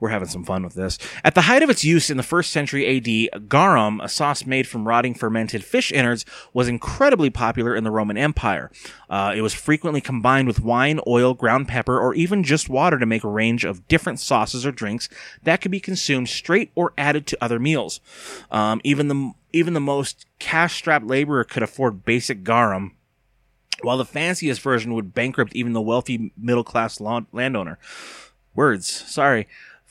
we're 0.00 0.08
having 0.08 0.28
some 0.28 0.44
fun 0.44 0.64
with 0.64 0.74
this. 0.74 0.98
At 1.22 1.34
the 1.34 1.42
height 1.42 1.62
of 1.62 1.70
its 1.70 1.84
use 1.84 2.10
in 2.10 2.16
the 2.16 2.22
first 2.22 2.50
century 2.50 2.96
AD, 3.32 3.48
garum, 3.48 4.00
a 4.00 4.08
sauce 4.08 4.46
made 4.46 4.66
from 4.66 4.88
rotting 4.88 5.14
fermented 5.14 5.62
fish 5.62 5.92
innards, 5.92 6.24
was 6.52 6.68
incredibly 6.68 7.30
popular 7.30 7.76
in 7.76 7.84
the 7.84 7.90
Roman 7.90 8.16
Empire. 8.16 8.70
Uh, 9.08 9.32
it 9.36 9.42
was 9.42 9.54
frequently 9.54 10.00
combined 10.00 10.48
with 10.48 10.60
wine, 10.60 11.00
oil, 11.06 11.34
ground 11.34 11.68
pepper, 11.68 11.98
or 11.98 12.14
even 12.14 12.42
just 12.42 12.68
water 12.68 12.98
to 12.98 13.06
make 13.06 13.24
a 13.24 13.28
range 13.28 13.64
of 13.64 13.86
different 13.88 14.18
sauces 14.18 14.64
or 14.64 14.72
drinks 14.72 15.08
that 15.42 15.60
could 15.60 15.70
be 15.70 15.80
consumed 15.80 16.28
straight 16.28 16.70
or 16.74 16.92
added 16.96 17.26
to 17.26 17.38
other 17.44 17.58
meals. 17.58 18.00
Um, 18.50 18.80
even 18.84 19.08
the 19.08 19.32
even 19.52 19.74
the 19.74 19.80
most 19.80 20.26
cash-strapped 20.38 21.04
laborer 21.04 21.42
could 21.42 21.64
afford 21.64 22.04
basic 22.04 22.44
garum 22.44 22.94
while 23.82 23.98
the 23.98 24.04
fanciest 24.04 24.60
version 24.60 24.94
would 24.94 25.14
bankrupt 25.14 25.54
even 25.54 25.72
the 25.72 25.80
wealthy 25.80 26.32
middle 26.36 26.64
class 26.64 27.00
landowner. 27.00 27.78
Words, 28.54 28.86
sorry. 28.88 29.46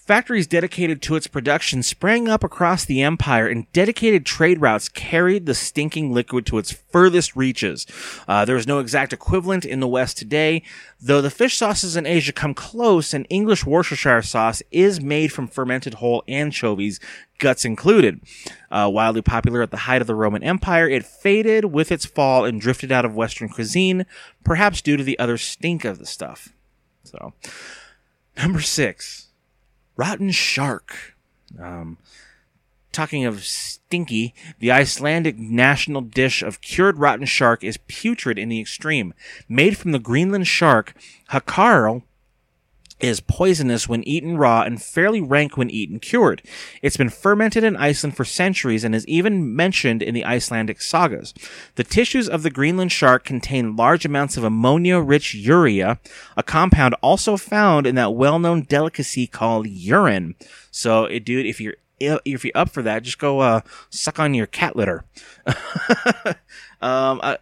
Factories 0.10 0.48
dedicated 0.48 1.04
to 1.04 1.16
its 1.16 1.28
production 1.28 1.84
sprang 1.84 2.28
up 2.28 2.44
across 2.44 2.84
the 2.84 3.04
empire, 3.04 3.48
and 3.48 3.72
dedicated 3.74 4.26
trade 4.26 4.60
routes 4.60 4.90
carried 4.90 5.46
the 5.46 5.54
stinking 5.54 6.12
liquid 6.12 6.48
to 6.48 6.58
its 6.58 6.72
furthest 6.72 7.36
reaches. 7.36 7.86
Uh, 8.28 8.44
there 8.44 8.56
is 8.56 8.66
no 8.66 8.80
exact 8.80 9.14
equivalent 9.14 9.66
in 9.66 9.82
the 9.82 9.88
West 9.88 10.18
today, 10.18 10.64
though 11.00 11.22
the 11.22 11.30
fish 11.30 11.58
sauces 11.58 11.96
in 11.96 12.08
Asia 12.08 12.34
come 12.34 12.56
close, 12.56 13.14
and 13.14 13.28
English 13.30 13.68
Worcestershire 13.68 14.24
sauce 14.24 14.64
is 14.72 15.00
made 15.00 15.32
from 15.32 15.48
fermented 15.48 15.94
whole 15.94 16.24
anchovies, 16.28 17.00
guts 17.38 17.64
included. 17.64 18.20
Uh, 18.72 18.90
wildly 18.92 19.22
popular 19.22 19.62
at 19.62 19.70
the 19.70 19.78
height 19.78 20.02
of 20.02 20.08
the 20.08 20.16
Roman 20.16 20.42
Empire, 20.42 20.90
it 20.90 21.06
faded 21.06 21.66
with 21.66 21.92
its 21.92 22.08
fall 22.08 22.46
and 22.46 22.60
drifted 22.60 22.92
out 22.92 23.06
of 23.06 23.14
Western 23.14 23.48
cuisine, 23.48 24.08
perhaps 24.44 24.82
due 24.82 24.98
to 24.98 25.04
the 25.04 25.20
other 25.20 25.38
stink 25.38 25.86
of 25.86 26.00
the 26.00 26.08
stuff. 26.08 26.50
So, 27.04 27.34
number 28.36 28.62
six 28.62 29.29
rotten 30.00 30.32
shark. 30.32 31.18
Um, 31.62 31.98
talking 32.94 33.26
of 33.26 33.44
stinky, 33.44 34.34
the 34.60 34.72
Icelandic 34.72 35.38
national 35.38 36.00
dish 36.00 36.42
of 36.42 36.62
cured 36.62 37.00
rotten 37.00 37.26
shark 37.26 37.66
is 37.66 37.78
putrid 37.88 38.40
in 38.40 38.48
the 38.48 38.62
extreme. 38.62 39.14
Made 39.50 39.78
from 39.78 39.92
the 39.92 40.00
Greenland 40.00 40.48
shark, 40.48 40.96
hakarl 41.32 42.04
is 43.00 43.22
poisonous 43.22 43.88
when 43.88 44.08
eaten 44.08 44.38
raw 44.38 44.62
and 44.62 44.82
fairly 44.82 45.22
rank 45.22 45.58
when 45.58 45.70
eaten 45.70 46.00
cured. 46.00 46.42
It's 46.82 46.98
been 46.98 47.10
fermented 47.10 47.64
in 47.64 47.78
Iceland 47.78 48.16
for 48.16 48.26
centuries 48.26 48.84
and 48.84 48.94
is 48.94 49.08
even 49.08 49.56
mentioned 49.56 50.02
in 50.02 50.14
the 50.14 50.26
Icelandic 50.26 50.82
sagas. 50.82 51.34
The 51.76 51.84
tissues 51.84 52.28
of 52.28 52.44
the 52.44 52.50
Greenland 52.50 52.92
shark 52.92 53.24
contain 53.24 53.76
large 53.76 54.06
amounts 54.06 54.38
of 54.38 54.44
ammonia-rich 54.44 55.34
urea, 55.34 56.00
a 56.36 56.44
compound 56.44 56.96
also 57.02 57.38
found 57.38 57.88
in 57.88 57.96
that 57.96 58.14
well-known 58.14 58.64
delicacy 58.64 59.28
called 59.28 59.68
urine. 59.68 60.36
So, 60.72 61.06
eh, 61.06 61.20
dude, 61.20 61.46
if 61.46 61.60
you're 61.62 61.76
if 62.00 62.46
you're 62.46 62.52
up 62.56 62.70
for 62.70 62.82
that, 62.82 63.04
just 63.04 63.20
go 63.20 63.40
uh, 63.40 63.62
suck 63.90 64.20
on 64.20 64.34
your 64.34 64.46
cat 64.46 64.76
litter. 64.76 65.04
um, 66.82 67.20
I, 67.22 67.38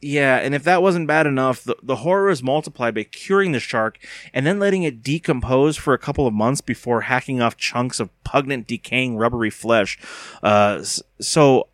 yeah, 0.00 0.36
and 0.36 0.54
if 0.54 0.64
that 0.64 0.82
wasn't 0.82 1.06
bad 1.06 1.26
enough, 1.26 1.62
the, 1.62 1.76
the 1.82 1.96
horror 1.96 2.30
is 2.30 2.42
multiplied 2.42 2.94
by 2.94 3.02
curing 3.04 3.52
the 3.52 3.60
shark 3.60 3.98
and 4.32 4.46
then 4.46 4.58
letting 4.58 4.82
it 4.82 5.02
decompose 5.02 5.76
for 5.76 5.92
a 5.92 5.98
couple 5.98 6.26
of 6.26 6.32
months 6.32 6.60
before 6.60 7.02
hacking 7.02 7.40
off 7.42 7.56
chunks 7.56 8.00
of 8.00 8.08
pungent, 8.24 8.66
decaying, 8.66 9.16
rubbery 9.16 9.50
flesh. 9.50 9.98
Uh, 10.42 10.82
so, 11.20 11.68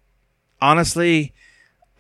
honestly, 0.60 1.32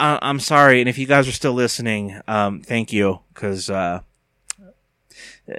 I- 0.00 0.18
I'm 0.22 0.40
sorry, 0.40 0.80
and 0.80 0.88
if 0.88 0.98
you 0.98 1.06
guys 1.06 1.28
are 1.28 1.32
still 1.32 1.54
listening, 1.54 2.20
um, 2.26 2.60
thank 2.60 2.92
you, 2.92 3.20
because 3.32 3.70
uh, 3.70 4.00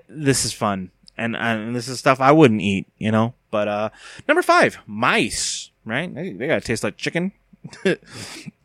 this 0.10 0.44
is 0.46 0.54
fun, 0.54 0.92
and, 1.18 1.36
and 1.36 1.76
this 1.76 1.88
is 1.88 2.00
stuff 2.00 2.20
I 2.20 2.32
wouldn't 2.32 2.62
eat, 2.62 2.88
you 2.98 3.12
know. 3.12 3.34
But 3.52 3.68
uh, 3.68 3.90
number 4.28 4.42
five, 4.42 4.80
mice. 4.86 5.72
Right? 5.86 6.14
They, 6.14 6.34
they 6.34 6.48
gotta 6.48 6.60
taste 6.60 6.84
like 6.84 6.98
chicken. 6.98 7.32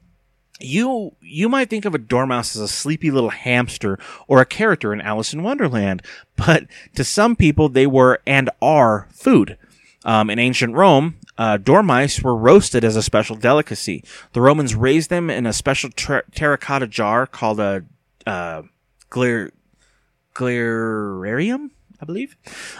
you 0.64 1.14
you 1.20 1.48
might 1.48 1.70
think 1.70 1.84
of 1.84 1.94
a 1.94 1.98
dormouse 1.98 2.56
as 2.56 2.62
a 2.62 2.68
sleepy 2.68 3.10
little 3.10 3.30
hamster 3.30 3.98
or 4.26 4.40
a 4.40 4.46
character 4.46 4.92
in 4.92 5.00
Alice 5.00 5.32
in 5.32 5.42
Wonderland, 5.42 6.02
but 6.36 6.64
to 6.94 7.04
some 7.04 7.36
people 7.36 7.68
they 7.68 7.86
were 7.86 8.20
and 8.26 8.50
are 8.60 9.08
food. 9.12 9.58
Um, 10.04 10.30
in 10.30 10.40
ancient 10.40 10.74
Rome, 10.74 11.16
uh, 11.38 11.58
dormice 11.58 12.22
were 12.22 12.36
roasted 12.36 12.84
as 12.84 12.96
a 12.96 13.02
special 13.02 13.36
delicacy. 13.36 14.02
The 14.32 14.40
Romans 14.40 14.74
raised 14.74 15.10
them 15.10 15.30
in 15.30 15.46
a 15.46 15.52
special 15.52 15.90
ter- 15.90 16.24
terracotta 16.34 16.88
jar 16.88 17.26
called 17.26 17.60
a 17.60 17.84
uh, 18.26 18.62
gler- 19.10 19.52
glerarium, 20.34 21.70
I 22.00 22.04
believe. 22.04 22.36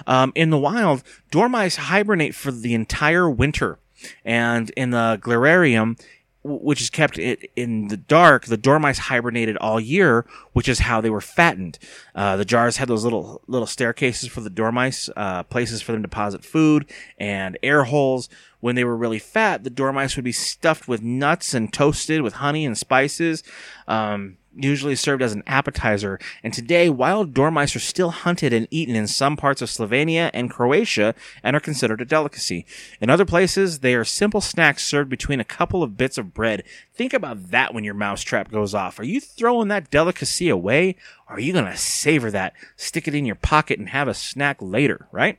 Um, 0.07 0.33
in 0.35 0.51
the 0.51 0.59
wild, 0.59 1.05
dormice 1.31 1.77
hibernate 1.77 2.35
for 2.35 2.51
the 2.51 2.75
entire 2.75 3.31
winter, 3.31 3.79
and 4.25 4.71
in 4.71 4.91
the 4.91 5.19
glerarium, 5.23 5.97
which 6.45 6.81
is 6.81 6.91
kept 6.91 7.19
in 7.19 7.89
the 7.89 7.97
dark, 7.97 8.47
the 8.47 8.57
dormice 8.57 8.99
hibernated 8.99 9.57
all 9.59 9.79
year, 9.79 10.27
which 10.53 10.69
is 10.69 10.81
how 10.81 11.01
they 11.01 11.11
were 11.11 11.21
fattened. 11.21 11.79
Uh, 12.15 12.37
the 12.37 12.45
jars 12.45 12.79
had 12.79 12.89
those 12.89 13.05
little 13.05 13.43
little 13.47 13.67
staircases 13.67 14.29
for 14.29 14.41
the 14.41 14.51
dormice, 14.51 15.09
uh, 15.17 15.45
places 15.45 15.83
for 15.83 15.93
them 15.93 16.03
to 16.03 16.09
deposit 16.09 16.45
food, 16.45 16.91
and 17.19 17.59
air 17.63 17.85
holes. 17.85 18.29
When 18.61 18.77
they 18.77 18.85
were 18.85 18.97
really 18.97 19.19
fat, 19.19 19.65
the 19.65 19.71
dormice 19.71 20.17
would 20.17 20.25
be 20.25 20.33
stuffed 20.33 20.87
with 20.87 21.03
nuts 21.03 21.55
and 21.55 21.73
toasted 21.73 22.23
with 22.23 22.35
honey 22.35 22.65
and 22.65 22.79
spices. 22.79 23.43
Um, 23.89 24.39
usually 24.55 24.95
served 24.95 25.23
as 25.23 25.33
an 25.33 25.43
appetizer, 25.47 26.19
and 26.43 26.53
today 26.53 26.91
wild 26.91 27.35
dormice 27.35 27.75
are 27.75 27.81
still 27.81 28.11
hunted 28.11 28.53
and 28.53 28.69
eaten 28.71 28.95
in 28.95 29.07
some 29.07 29.37
parts 29.37 29.63
of 29.63 29.69
Slovenia 29.69 30.31
and 30.33 30.51
Croatia 30.51 31.15
and 31.43 31.57
are 31.57 31.61
considered 31.61 32.01
a 32.01 32.05
delicacy. 32.05 32.67
In 33.01 33.11
other 33.11 33.25
places, 33.25 33.81
they 33.81 33.95
are 33.95 34.05
simple 34.05 34.41
snacks 34.41 34.85
served 34.85 35.11
between 35.11 35.41
a 35.41 35.45
couple 35.45 35.83
of 35.83 35.97
bits 35.97 36.19
of 36.19 36.35
bread. 36.35 36.65
Think 36.95 37.13
about 37.13 37.51
that 37.51 37.75
when 37.75 37.85
your 37.85 37.95
mousetrap 37.95 38.51
goes 38.51 38.75
off. 38.75 38.99
Are 38.99 39.05
you 39.05 39.21
throwing 39.21 39.69
that 39.69 39.91
delicacy 39.91 40.49
away? 40.49 40.97
Or 41.29 41.37
are 41.37 41.41
you 41.41 41.53
going 41.53 41.67
to 41.67 41.77
savor 41.77 42.31
that, 42.31 42.55
stick 42.77 43.09
it 43.09 43.15
in 43.15 43.25
your 43.25 43.37
pocket, 43.37 43.79
and 43.79 43.89
have 43.89 44.09
a 44.09 44.15
snack 44.15 44.59
later, 44.61 45.09
right? 45.13 45.39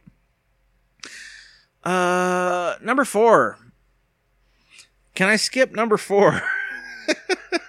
Uh, 1.84 2.76
number 2.82 3.06
four. 3.06 3.58
Can 5.15 5.30
I 5.30 5.36
skip 5.36 5.73
number 5.73 5.97
four? 5.97 6.41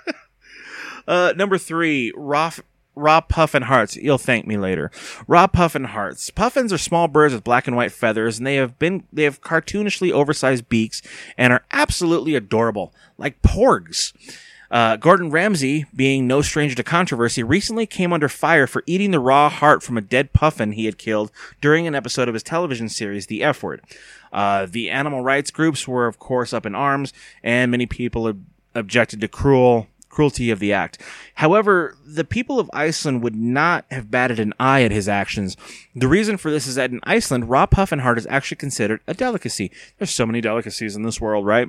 Uh, 1.07 1.33
number 1.37 1.59
three, 1.59 2.13
raw, 2.17 2.51
raw 2.95 3.21
puffin 3.21 3.63
hearts. 3.63 3.97
You'll 3.97 4.19
thank 4.19 4.47
me 4.47 4.57
later. 4.57 4.91
Raw 5.27 5.47
puffin 5.47 5.85
hearts. 5.85 6.31
Puffins 6.31 6.73
are 6.73 6.79
small 6.79 7.09
birds 7.09 7.35
with 7.35 7.45
black 7.45 7.67
and 7.67 7.77
white 7.77 7.93
feathers, 7.93 8.39
and 8.39 8.47
they 8.47 8.57
have 8.57 8.79
been 8.79 9.05
they 9.13 9.25
have 9.25 9.41
cartoonishly 9.41 10.11
oversized 10.11 10.69
beaks 10.69 11.03
and 11.37 11.53
are 11.53 11.65
absolutely 11.73 12.35
adorable, 12.35 12.93
like 13.19 13.43
porgs. 13.43 14.13
Uh, 14.71 14.97
Gordon 14.97 15.31
Ramsay, 15.31 15.85
being 15.95 16.27
no 16.27 16.43
stranger 16.43 16.75
to 16.75 16.83
controversy, 16.83 17.45
recently 17.45 17.87
came 17.87 18.13
under 18.13 18.29
fire 18.29 18.67
for 18.67 18.83
eating 18.87 19.13
the 19.13 19.21
raw 19.21 19.49
heart 19.49 19.85
from 19.85 19.97
a 19.97 20.01
dead 20.01 20.33
puffin 20.33 20.73
he 20.73 20.87
had 20.87 20.99
killed 20.99 21.31
during 21.61 21.87
an 21.87 21.95
episode 21.95 22.27
of 22.27 22.35
his 22.35 22.43
television 22.43 22.89
series, 22.89 23.27
The 23.27 23.45
F 23.45 23.63
Word. 23.63 23.83
Uh, 24.33 24.67
the 24.69 24.91
animal 24.91 25.23
rights 25.23 25.53
groups 25.53 25.87
were, 25.87 26.09
of 26.09 26.19
course, 26.19 26.53
up 26.53 26.67
in 26.67 26.75
arms, 26.75 27.13
and 27.43 27.71
many 27.71 27.87
people 27.87 28.27
ob- 28.27 28.45
objected 28.75 29.21
to 29.21 29.29
cruel 29.29 29.87
cruelty 30.15 30.51
of 30.51 30.61
the 30.61 30.73
act. 30.73 31.01
However, 31.35 31.97
the 32.07 32.25
people 32.25 32.61
of 32.61 32.71
Iceland 32.73 33.23
would 33.23 33.35
not 33.35 33.85
have 33.91 34.11
batted 34.11 34.39
an 34.39 34.55
eye 34.61 34.83
at 34.83 34.93
his 34.93 35.09
actions. 35.09 35.57
The 35.95 36.09
reason 36.09 36.37
for 36.37 36.51
this 36.51 36.67
is 36.67 36.77
that 36.77 36.93
in 36.93 37.01
Iceland, 37.03 37.51
raw 37.51 37.67
puffin 37.67 37.99
heart 37.99 38.17
is 38.17 38.27
actually 38.31 38.59
considered 38.59 39.01
a 39.09 39.15
delicacy. 39.15 39.73
There's 39.99 40.15
so 40.15 40.25
many 40.25 40.41
delicacies 40.41 40.95
in 40.95 41.03
this 41.03 41.21
world, 41.21 41.45
right? 41.45 41.69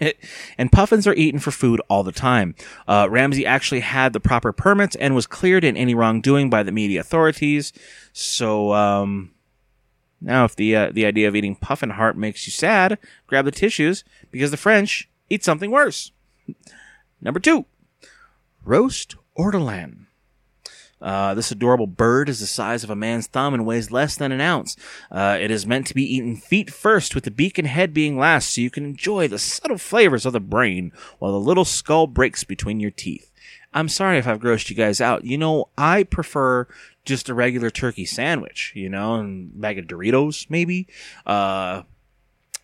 and 0.58 0.72
puffins 0.72 1.06
are 1.06 1.14
eaten 1.14 1.38
for 1.38 1.50
food 1.50 1.80
all 1.88 2.02
the 2.02 2.12
time. 2.12 2.54
Uh, 2.88 3.06
Ramsay 3.10 3.44
actually 3.44 3.80
had 3.80 4.14
the 4.14 4.20
proper 4.20 4.52
permits 4.52 4.96
and 4.96 5.14
was 5.14 5.26
cleared 5.26 5.64
in 5.64 5.76
any 5.76 5.94
wrongdoing 5.94 6.48
by 6.48 6.62
the 6.62 6.72
media 6.72 7.00
authorities. 7.00 7.74
So, 8.14 8.72
um, 8.72 9.32
now 10.20 10.44
if 10.44 10.56
the, 10.56 10.74
uh, 10.74 10.90
the 10.92 11.04
idea 11.04 11.28
of 11.28 11.36
eating 11.36 11.56
puffin 11.56 11.90
heart 11.90 12.16
makes 12.16 12.46
you 12.46 12.52
sad, 12.52 12.98
grab 13.26 13.44
the 13.44 13.50
tissues 13.50 14.02
because 14.30 14.50
the 14.50 14.56
French 14.56 15.10
eat 15.28 15.44
something 15.44 15.70
worse. 15.70 16.10
Number 17.22 17.40
two, 17.40 17.64
roast 18.64 19.14
ortolan. 19.38 20.06
Uh, 21.00 21.34
this 21.34 21.50
adorable 21.50 21.86
bird 21.86 22.28
is 22.28 22.40
the 22.40 22.46
size 22.46 22.84
of 22.84 22.90
a 22.90 22.96
man's 22.96 23.26
thumb 23.26 23.54
and 23.54 23.66
weighs 23.66 23.90
less 23.90 24.16
than 24.16 24.30
an 24.30 24.40
ounce. 24.40 24.76
Uh, 25.10 25.36
it 25.40 25.50
is 25.50 25.66
meant 25.66 25.86
to 25.88 25.94
be 25.94 26.14
eaten 26.14 26.36
feet 26.36 26.70
first, 26.70 27.14
with 27.14 27.24
the 27.24 27.30
beak 27.30 27.58
and 27.58 27.66
head 27.66 27.92
being 27.92 28.16
last, 28.16 28.54
so 28.54 28.60
you 28.60 28.70
can 28.70 28.84
enjoy 28.84 29.26
the 29.26 29.38
subtle 29.38 29.78
flavors 29.78 30.24
of 30.24 30.32
the 30.32 30.40
brain 30.40 30.92
while 31.18 31.32
the 31.32 31.40
little 31.40 31.64
skull 31.64 32.06
breaks 32.06 32.44
between 32.44 32.78
your 32.78 32.92
teeth. 32.92 33.32
I'm 33.74 33.88
sorry 33.88 34.18
if 34.18 34.28
I've 34.28 34.38
grossed 34.38 34.70
you 34.70 34.76
guys 34.76 35.00
out. 35.00 35.24
You 35.24 35.38
know, 35.38 35.70
I 35.76 36.04
prefer 36.04 36.68
just 37.04 37.28
a 37.28 37.34
regular 37.34 37.70
turkey 37.70 38.04
sandwich, 38.04 38.72
you 38.76 38.88
know, 38.88 39.16
and 39.16 39.60
bag 39.60 39.78
of 39.78 39.86
Doritos, 39.86 40.48
maybe. 40.50 40.86
Uh, 41.26 41.82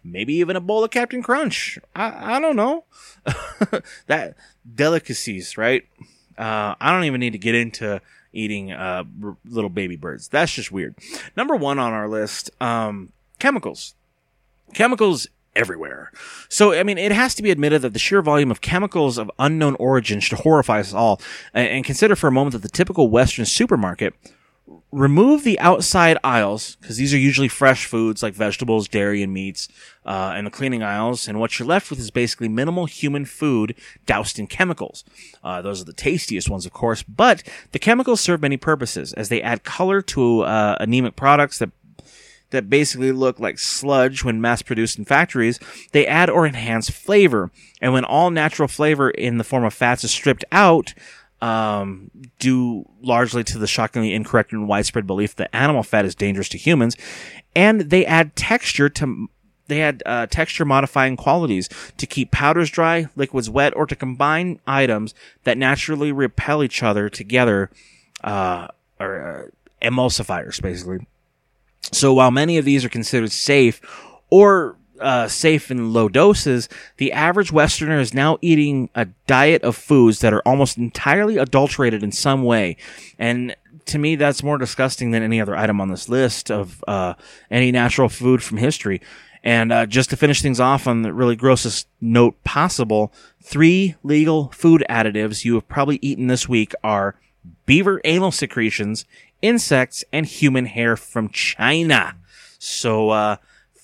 maybe 0.05 0.35
even 0.35 0.57
a 0.57 0.61
bowl 0.61 0.85
of 0.85 0.91
Captain 0.91 1.23
Crunch. 1.23 1.79
I, 1.95 2.37
I 2.37 2.41
don't 2.41 2.57
know. 2.57 2.85
that 4.07 4.37
delicacies, 4.75 5.57
right? 5.59 5.85
Uh, 6.37 6.75
I 6.81 6.93
don't 6.93 7.05
even 7.05 7.21
need 7.21 7.33
to 7.33 7.39
get 7.39 7.55
into 7.55 8.01
eating 8.33 8.73
uh, 8.73 9.05
r- 9.23 9.37
little 9.45 9.71
baby 9.71 9.97
birds. 9.97 10.29
That's 10.29 10.53
just 10.53 10.71
weird. 10.71 10.95
Number 11.37 11.57
one 11.57 11.79
on 11.79 11.93
our 11.93 12.09
list, 12.09 12.51
um, 12.61 13.13
chemicals. 13.39 13.95
Chemicals 14.75 15.27
everywhere. 15.57 16.13
So, 16.49 16.73
I 16.73 16.83
mean, 16.85 16.99
it 16.99 17.13
has 17.13 17.35
to 17.35 17.43
be 17.43 17.51
admitted 17.51 17.83
that 17.83 17.93
the 17.93 17.99
sheer 17.99 18.23
volume 18.23 18.51
of 18.51 18.61
chemicals 18.61 19.19
of 19.19 19.31
unknown 19.39 19.75
origin 19.77 20.21
should 20.21 20.39
horrify 20.39 20.81
us 20.81 20.95
all. 20.95 21.21
And, 21.53 21.69
and 21.69 21.85
consider 21.85 22.15
for 22.15 22.29
a 22.29 22.33
moment 22.33 22.53
that 22.53 22.63
the 22.63 22.69
typical 22.69 23.09
Western 23.11 23.45
supermarket 23.45 24.15
remove 24.91 25.45
the 25.45 25.59
outside 25.61 26.19
aisles 26.25 26.77
because 26.77 26.97
these 26.97 27.15
are 27.15 27.19
usually 27.19 27.49
fresh 27.49 27.87
foods 27.87 28.23
like 28.23 28.35
vegetables, 28.35 28.89
dairy, 28.89 29.23
and 29.23 29.33
meats, 29.33 29.69
uh, 30.05 30.33
and 30.35 30.47
the 30.47 30.51
cleaning 30.51 30.83
aisles. 30.83 31.29
And 31.29 31.39
what 31.41 31.59
you're 31.59 31.69
left 31.69 31.91
with 31.91 31.99
is 31.99 32.11
basically 32.11 32.49
minimal 32.49 32.87
human 32.87 33.25
food 33.25 33.75
doused 34.07 34.39
in 34.39 34.47
chemicals. 34.47 35.05
Uh, 35.43 35.63
those 35.63 35.81
are 35.81 35.85
the 35.85 35.93
tastiest 35.93 36.49
ones, 36.49 36.67
of 36.67 36.73
course, 36.73 37.03
but 37.03 37.43
the 37.73 37.79
chemicals 37.79 38.21
serve 38.21 38.43
many 38.43 38.57
purposes 38.57 39.13
as 39.15 39.29
they 39.29 39.43
add 39.43 39.65
color 39.65 40.03
to 40.03 40.43
uh, 40.43 40.77
anemic 40.81 41.17
products 41.17 41.59
that 41.59 41.71
that 42.51 42.71
basically 42.71 43.13
look 43.13 43.39
like 43.39 43.59
sludge 43.59 44.25
when 44.25 44.41
mass 44.41 44.63
produced 44.63 44.99
in 44.99 45.05
factories, 45.05 45.61
they 45.93 46.07
add 46.07 46.31
or 46.31 46.47
enhance 46.47 46.89
flavor. 46.89 47.51
And 47.81 47.93
when 47.93 48.05
all 48.05 48.31
natural 48.31 48.69
flavor 48.69 49.11
in 49.11 49.39
the 49.39 49.45
form 49.45 49.65
of 49.65 49.75
fats 49.75 50.05
is 50.05 50.11
stripped 50.11 50.45
out, 50.51 50.95
um, 51.41 52.11
due 52.39 52.89
largely 53.01 53.45
to 53.45 53.59
the 53.59 53.67
shockingly 53.67 54.13
incorrect 54.13 54.53
and 54.53 54.69
widespread 54.69 55.07
belief 55.07 55.37
that 55.37 55.55
animal 55.55 55.83
fat 55.83 56.05
is 56.05 56.15
dangerous 56.15 56.49
to 56.51 56.59
humans, 56.59 56.97
and 57.55 57.83
they 57.83 58.05
add 58.05 58.35
texture 58.37 58.89
to 58.89 59.29
they 59.69 59.83
add 59.83 60.03
uh, 60.07 60.27
texture 60.27 60.65
modifying 60.65 61.17
qualities 61.17 61.69
to 61.99 62.07
keep 62.07 62.31
powders 62.31 62.71
dry, 62.71 63.07
liquids 63.17 63.51
wet, 63.51 63.77
or 63.77 63.87
to 63.87 63.95
combine 63.95 64.59
items 64.67 65.15
that 65.45 65.59
naturally 65.59 66.11
repel 66.11 66.63
each 66.63 66.83
other 66.83 67.11
together, 67.11 67.71
uh, 68.25 68.69
or 68.99 69.21
uh, 69.21 69.87
emulsifiers, 69.87 70.61
basically. 70.61 71.07
So 71.93 72.15
while 72.15 72.31
many 72.31 72.57
of 72.57 72.65
these 72.65 72.85
are 72.85 72.89
considered 72.89 73.31
safe 73.31 73.81
or 74.31 74.77
uh, 75.01 75.29
safe 75.29 75.71
in 75.71 75.93
low 75.93 76.09
doses, 76.09 76.69
the 76.97 77.13
average 77.13 77.53
Westerner 77.53 78.01
is 78.01 78.15
now 78.15 78.39
eating 78.41 78.91
a 78.95 79.07
diet 79.27 79.63
of 79.63 79.77
foods 79.77 80.21
that 80.21 80.33
are 80.33 80.43
almost 80.45 80.79
entirely 80.79 81.37
adulterated 81.37 82.03
in 82.03 82.13
some 82.13 82.43
way. 82.45 82.77
And 83.19 83.55
to 83.87 83.99
me, 83.99 84.17
that's 84.17 84.43
more 84.43 84.59
disgusting 84.59 85.11
than 85.11 85.23
any 85.23 85.41
other 85.41 85.57
item 85.57 85.81
on 85.81 85.89
this 85.89 86.09
list 86.09 86.51
of 86.51 86.85
uh, 86.87 87.15
any 87.51 87.73
natural 87.73 88.09
food 88.09 88.43
from 88.43 88.59
history. 88.59 89.01
And 89.43 89.73
uh, 89.73 89.87
just 89.87 90.11
to 90.11 90.17
finish 90.17 90.43
things 90.43 90.61
off 90.61 90.87
on 90.87 91.03
the 91.03 91.13
really 91.13 91.37
grossest 91.37 91.89
note 92.01 92.43
possible, 92.45 93.13
three 93.43 93.95
legal 94.03 94.51
food 94.51 94.85
additives 94.91 95.45
you 95.45 95.55
have 95.55 95.69
probably 95.69 95.99
eaten 96.03 96.27
this 96.27 96.49
week 96.49 96.75
are 96.83 97.15
beaver 97.65 98.01
anal 98.05 98.33
secretions, 98.33 99.05
insects, 99.41 100.05
and 100.13 100.27
human 100.27 100.67
hair 100.67 100.97
from 100.97 101.29
China. 101.31 102.17
So 102.59 103.11
uh, 103.11 103.37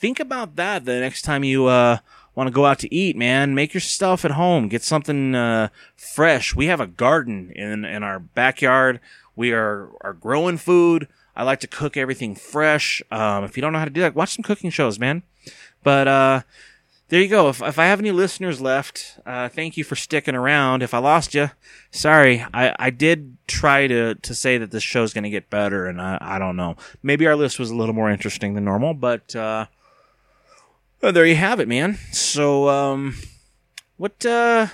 think 0.05 0.21
about 0.21 0.57
that 0.57 0.85
the 0.85 1.01
next 1.01 1.23
time 1.23 1.43
you 1.43 1.65
uh, 1.65 1.97
want 2.35 2.47
to 2.47 2.53
go 2.53 2.67
out 2.67 2.79
to 2.79 2.95
eat, 2.95 3.17
man. 3.17 3.55
Make 3.55 3.73
your 3.73 3.81
stuff 3.81 4.23
at 4.27 4.33
home. 4.33 4.69
Get 4.69 4.83
something 4.83 5.35
uh, 5.35 5.69
fresh. 5.97 6.55
We 6.55 6.67
have 6.67 6.79
a 6.79 6.87
garden 6.87 7.51
in 7.53 7.87
in 7.87 8.03
our 8.03 8.19
backyard. 8.19 9.01
We 9.35 9.53
are 9.53 9.89
are 10.03 10.13
growing 10.13 10.59
food. 10.59 11.09
I 11.35 11.43
like 11.43 11.61
to 11.61 11.67
cook 11.67 11.97
everything 11.97 12.35
fresh. 12.35 13.01
Um, 13.11 13.45
if 13.45 13.57
you 13.57 13.63
don't 13.63 13.73
know 13.73 13.79
how 13.79 13.87
to 13.87 13.91
do 13.91 14.03
that, 14.03 14.15
watch 14.15 14.35
some 14.35 14.43
cooking 14.43 14.69
shows, 14.69 14.99
man. 14.99 15.23
But 15.83 16.07
uh, 16.07 16.43
there 17.09 17.23
you 17.23 17.29
go. 17.29 17.49
If, 17.49 17.63
if 17.63 17.79
I 17.79 17.87
have 17.87 17.99
any 17.99 18.11
listeners 18.11 18.61
left, 18.61 19.19
uh, 19.25 19.49
thank 19.49 19.79
you 19.79 19.85
for 19.85 19.97
sticking 19.97 20.35
around. 20.35 20.83
If 20.83 20.93
I 20.93 20.99
lost 20.99 21.33
you, 21.35 21.51
sorry. 21.91 22.45
I, 22.53 22.77
I 22.79 22.91
did 22.91 23.39
try 23.47 23.87
to, 23.87 24.17
to 24.17 24.35
say 24.35 24.59
that 24.59 24.71
this 24.71 24.83
show's 24.83 25.15
going 25.15 25.25
to 25.25 25.31
get 25.31 25.49
better, 25.49 25.87
and 25.87 25.99
I, 26.01 26.19
I 26.21 26.39
don't 26.39 26.57
know. 26.57 26.77
Maybe 27.03 27.27
our 27.27 27.37
list 27.37 27.59
was 27.59 27.71
a 27.71 27.75
little 27.75 27.95
more 27.95 28.11
interesting 28.11 28.53
than 28.53 28.65
normal, 28.65 28.93
but 28.93 29.35
uh, 29.35 29.67
well, 31.05 31.13
there 31.13 31.27
you 31.27 31.37
have 31.37 31.61
it, 31.61 31.69
man. 31.69 31.99
So, 32.13 32.71
um, 32.71 33.17
what 33.99 34.25
uh, 34.25 34.69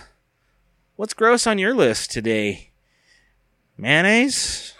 what's 0.94 1.12
gross 1.12 1.44
on 1.44 1.58
your 1.58 1.74
list 1.74 2.12
today? 2.12 2.70
Mayonnaise. 3.76 4.74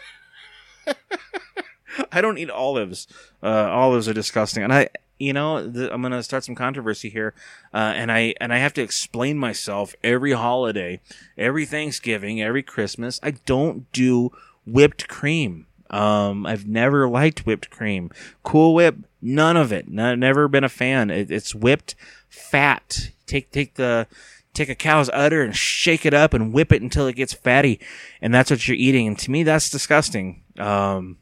I 2.13 2.21
don't 2.21 2.39
eat 2.39 2.51
olives. 2.51 3.09
Uh, 3.43 3.69
olives 3.69 4.09
are 4.09 4.15
disgusting, 4.15 4.63
and 4.63 4.73
I, 4.73 4.91
you 5.19 5.33
know, 5.33 5.57
I'm 5.57 6.03
gonna 6.03 6.23
start 6.23 6.45
some 6.45 6.55
controversy 6.55 7.11
here, 7.11 7.35
uh, 7.75 7.95
and 7.97 8.13
I 8.13 8.35
and 8.41 8.53
I 8.53 8.59
have 8.59 8.75
to 8.75 8.83
explain 8.83 9.37
myself 9.37 9.97
every 10.05 10.31
holiday, 10.31 11.01
every 11.37 11.67
Thanksgiving, 11.67 12.41
every 12.41 12.63
Christmas. 12.63 13.19
I 13.25 13.33
don't 13.33 13.91
do 13.91 14.31
whipped 14.65 15.09
cream. 15.09 15.67
Um, 15.91 16.47
I've 16.47 16.67
never 16.67 17.09
liked 17.09 17.47
whipped 17.47 17.71
cream. 17.71 18.11
Cool 18.43 18.75
Whip, 18.75 18.97
none 19.21 19.57
of 19.57 19.73
it. 19.73 19.89
No, 19.89 20.15
never 20.15 20.49
been 20.49 20.65
a 20.65 20.69
fan. 20.69 21.11
It, 21.11 21.31
it's 21.31 21.55
whipped 21.55 21.95
fat. 22.29 23.11
Take 23.27 23.51
take 23.51 23.75
the 23.75 24.07
take 24.55 24.69
a 24.69 24.75
cow's 24.75 25.11
udder 25.11 25.43
and 25.43 25.55
shake 25.55 26.07
it 26.07 26.15
up 26.15 26.33
and 26.35 26.53
whip 26.53 26.73
it 26.73 26.83
until 26.83 27.07
it 27.07 27.17
gets 27.17 27.33
fatty, 27.33 27.81
and 28.23 28.33
that's 28.33 28.51
what 28.51 28.67
you're 28.67 28.77
eating. 28.77 29.07
And 29.07 29.19
to 29.19 29.31
me, 29.31 29.43
that's 29.43 29.71
disgusting. 29.71 30.43
Um, 30.59 31.19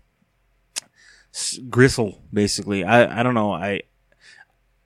gristle, 1.70 2.22
basically. 2.32 2.84
I 2.84 3.20
I 3.20 3.22
don't 3.22 3.34
know. 3.34 3.52
I 3.52 3.82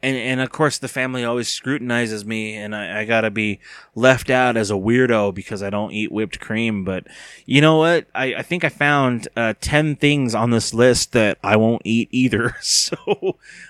and 0.02 0.16
and 0.16 0.40
of 0.40 0.50
course 0.50 0.78
the 0.78 0.88
family 0.88 1.24
always 1.24 1.48
scrutinizes 1.48 2.24
me 2.24 2.54
and 2.56 2.74
I, 2.74 3.00
I, 3.00 3.04
gotta 3.04 3.30
be 3.30 3.60
left 3.94 4.30
out 4.30 4.56
as 4.56 4.70
a 4.70 4.74
weirdo 4.74 5.34
because 5.34 5.62
I 5.62 5.70
don't 5.70 5.92
eat 5.92 6.10
whipped 6.10 6.40
cream. 6.40 6.84
But 6.84 7.06
you 7.46 7.60
know 7.60 7.76
what? 7.76 8.06
I, 8.14 8.34
I 8.34 8.42
think 8.42 8.64
I 8.64 8.68
found 8.68 9.28
uh, 9.36 9.54
ten 9.60 9.96
things 9.96 10.34
on 10.34 10.50
this 10.50 10.74
list 10.74 11.12
that 11.12 11.38
I 11.42 11.56
won't 11.56 11.82
eat 11.84 12.08
either. 12.10 12.56
So 12.72 12.96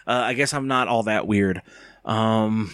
uh, 0.07 0.23
I 0.25 0.33
guess 0.35 0.55
I'm 0.55 0.69
not 0.69 0.89
all 0.89 1.03
that 1.05 1.27
weird. 1.27 1.61
Um, 2.05 2.73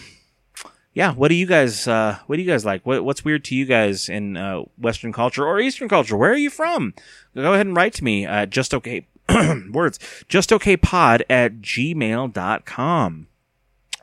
yeah, 0.93 1.13
what 1.13 1.27
do 1.27 1.35
you 1.35 1.45
guys 1.45 1.87
uh, 1.87 2.19
what 2.27 2.37
do 2.37 2.41
you 2.41 2.47
guys 2.47 2.65
like? 2.65 2.85
What, 2.85 3.03
what's 3.03 3.25
weird 3.25 3.43
to 3.45 3.55
you 3.55 3.65
guys 3.65 4.09
in 4.09 4.37
uh, 4.37 4.61
Western 4.77 5.11
culture 5.11 5.45
or 5.45 5.59
Eastern 5.59 5.89
culture? 5.89 6.15
Where 6.15 6.31
are 6.31 6.37
you 6.37 6.49
from? 6.49 6.93
Go 7.35 7.53
ahead 7.53 7.65
and 7.65 7.75
write 7.75 7.93
to 7.95 8.03
me. 8.03 8.25
Just 8.47 8.73
okay 8.73 9.07
words. 9.71 9.99
Just 10.27 10.53
okay 10.53 10.77
pod 10.77 11.23
at 11.29 11.61
gmail.com. 11.61 13.27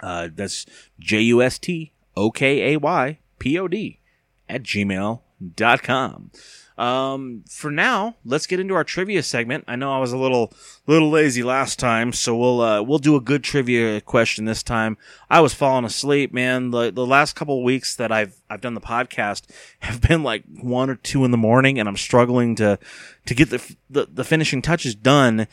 Uh, 0.02 0.28
that's 0.34 0.66
J 0.98 1.20
U 1.22 1.42
S 1.42 1.58
T 1.58 1.92
O 2.16 2.30
K 2.30 2.74
A 2.74 2.78
Y 2.78 3.18
P 3.38 3.58
O 3.58 3.68
D 3.68 4.00
at 4.48 4.62
gmail.com. 4.62 6.30
Um, 6.78 7.42
for 7.48 7.70
now, 7.70 8.16
let's 8.24 8.46
get 8.46 8.60
into 8.60 8.74
our 8.74 8.84
trivia 8.84 9.22
segment. 9.22 9.64
I 9.66 9.76
know 9.76 9.94
I 9.94 9.98
was 9.98 10.12
a 10.12 10.18
little, 10.18 10.52
little 10.86 11.08
lazy 11.08 11.42
last 11.42 11.78
time, 11.78 12.12
so 12.12 12.36
we'll, 12.36 12.60
uh, 12.60 12.82
we'll 12.82 12.98
do 12.98 13.16
a 13.16 13.20
good 13.20 13.42
trivia 13.42 14.00
question 14.02 14.44
this 14.44 14.62
time. 14.62 14.98
I 15.30 15.40
was 15.40 15.54
falling 15.54 15.86
asleep, 15.86 16.34
man. 16.34 16.72
The, 16.72 16.90
the 16.90 17.06
last 17.06 17.34
couple 17.34 17.64
weeks 17.64 17.96
that 17.96 18.12
I've, 18.12 18.42
I've 18.50 18.60
done 18.60 18.74
the 18.74 18.80
podcast 18.82 19.44
have 19.80 20.02
been 20.02 20.22
like 20.22 20.44
one 20.60 20.90
or 20.90 20.96
two 20.96 21.24
in 21.24 21.30
the 21.30 21.38
morning 21.38 21.78
and 21.78 21.88
I'm 21.88 21.96
struggling 21.96 22.54
to, 22.56 22.78
to 23.24 23.34
get 23.34 23.48
the, 23.48 23.76
the, 23.88 24.06
the 24.12 24.24
finishing 24.24 24.60
touches 24.60 24.94
done 24.94 25.46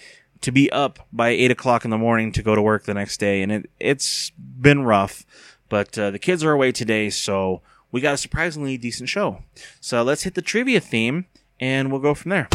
to 0.44 0.52
be 0.52 0.72
up 0.72 1.00
by 1.12 1.30
eight 1.30 1.52
o'clock 1.52 1.84
in 1.84 1.92
the 1.92 1.98
morning 1.98 2.32
to 2.34 2.44
go 2.44 2.54
to 2.54 2.62
work 2.62 2.84
the 2.84 2.94
next 2.94 3.20
day, 3.20 3.42
and 3.42 3.52
it 3.52 3.70
it's 3.80 4.32
been 4.32 4.84
rough. 4.84 5.26
But 5.70 5.98
uh, 5.98 6.12
the 6.12 6.20
kids 6.20 6.44
are 6.44 6.52
away 6.52 6.72
today, 6.72 7.10
so 7.10 7.62
we 7.92 8.02
got 8.02 8.14
a 8.14 8.18
surprisingly 8.18 8.78
decent 8.78 9.10
show. 9.10 9.44
So 9.80 10.04
let's 10.04 10.24
hit 10.24 10.36
the 10.36 10.42
trivia 10.42 10.80
theme, 10.80 11.26
and 11.60 11.92
we'll 11.92 12.02
go 12.02 12.14
from 12.14 12.30
there. 12.30 12.50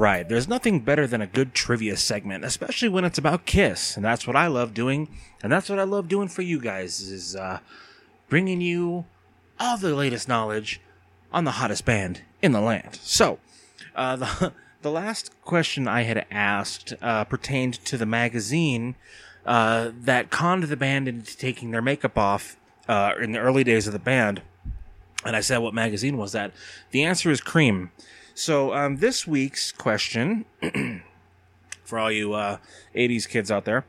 Right, 0.00 0.26
there's 0.26 0.48
nothing 0.48 0.80
better 0.80 1.06
than 1.06 1.20
a 1.20 1.26
good 1.26 1.52
trivia 1.52 1.94
segment, 1.98 2.42
especially 2.42 2.88
when 2.88 3.04
it's 3.04 3.18
about 3.18 3.44
Kiss, 3.44 3.96
and 3.96 4.02
that's 4.02 4.26
what 4.26 4.34
I 4.34 4.46
love 4.46 4.72
doing, 4.72 5.08
and 5.42 5.52
that's 5.52 5.68
what 5.68 5.78
I 5.78 5.82
love 5.82 6.08
doing 6.08 6.28
for 6.28 6.40
you 6.40 6.58
guys 6.58 7.02
is 7.02 7.36
uh, 7.36 7.58
bringing 8.30 8.62
you 8.62 9.04
all 9.58 9.76
the 9.76 9.94
latest 9.94 10.26
knowledge 10.26 10.80
on 11.34 11.44
the 11.44 11.50
hottest 11.50 11.84
band 11.84 12.22
in 12.40 12.52
the 12.52 12.62
land. 12.62 12.98
So, 13.02 13.40
uh, 13.94 14.16
the 14.16 14.52
the 14.80 14.90
last 14.90 15.32
question 15.44 15.86
I 15.86 16.04
had 16.04 16.24
asked 16.30 16.94
uh, 17.02 17.24
pertained 17.24 17.74
to 17.84 17.98
the 17.98 18.06
magazine 18.06 18.94
uh, 19.44 19.90
that 19.94 20.30
conned 20.30 20.62
the 20.62 20.78
band 20.78 21.08
into 21.08 21.36
taking 21.36 21.72
their 21.72 21.82
makeup 21.82 22.16
off 22.16 22.56
uh, 22.88 23.12
in 23.20 23.32
the 23.32 23.38
early 23.38 23.64
days 23.64 23.86
of 23.86 23.92
the 23.92 23.98
band, 23.98 24.40
and 25.26 25.36
I 25.36 25.40
said, 25.40 25.58
"What 25.58 25.74
magazine 25.74 26.16
was 26.16 26.32
that?" 26.32 26.52
The 26.90 27.04
answer 27.04 27.30
is 27.30 27.42
Creem. 27.42 27.90
So 28.40 28.72
um, 28.72 28.96
this 28.96 29.26
week's 29.26 29.70
question 29.70 30.46
for 31.84 31.98
all 31.98 32.10
you 32.10 32.32
uh, 32.32 32.56
80s 32.96 33.28
kids 33.28 33.50
out 33.50 33.66
there 33.66 33.84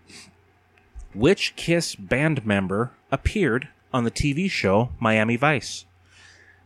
which 1.14 1.56
Kiss 1.56 1.96
band 1.96 2.46
member 2.46 2.92
appeared 3.14 3.70
on 3.94 4.04
the 4.04 4.12
TV 4.12 4.52
show 4.52 4.90
Miami 5.00 5.38
Vice? 5.38 5.86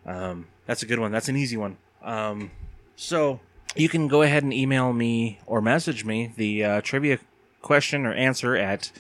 Um, 0.04 0.48
that's 0.66 0.82
a 0.82 0.88
good 0.88 0.98
one. 0.98 1.12
That's 1.12 1.30
an 1.30 1.38
easy 1.38 1.58
one. 1.58 1.78
Um, 2.02 2.50
so 2.96 3.40
you 3.76 3.88
can 3.88 4.08
go 4.08 4.24
ahead 4.24 4.42
and 4.42 4.52
email 4.52 4.92
me 4.92 5.38
or 5.46 5.62
message 5.62 6.04
me 6.06 6.34
the 6.36 6.64
uh, 6.64 6.82
trivia 6.82 7.20
question 7.62 8.08
or 8.08 8.14
answer 8.14 8.56
at 8.56 8.92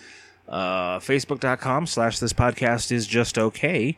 uh, 0.47 0.99
facebook.com 0.99 1.87
slash 1.87 2.19
this 2.19 2.33
podcast 2.33 2.91
is 2.91 3.07
just 3.07 3.39
okay. 3.39 3.97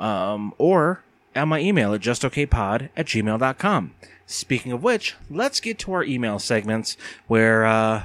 Um, 0.00 0.54
or 0.58 1.03
at 1.34 1.48
my 1.48 1.60
email 1.60 1.94
at 1.94 2.00
justokpod 2.00 2.90
at 2.96 3.06
gmail.com. 3.06 3.94
Speaking 4.26 4.72
of 4.72 4.82
which, 4.82 5.16
let's 5.30 5.60
get 5.60 5.78
to 5.80 5.92
our 5.92 6.04
email 6.04 6.38
segments 6.38 6.96
where 7.26 7.64
uh, 7.66 8.04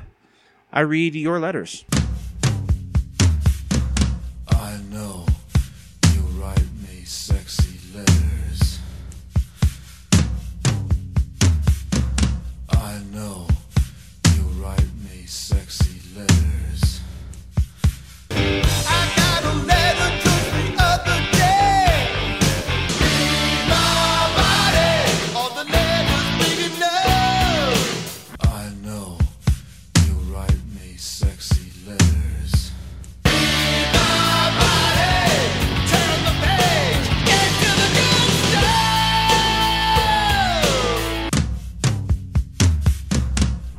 I 0.74 0.82
read 0.82 1.16
your 1.16 1.40
letters. 1.40 1.86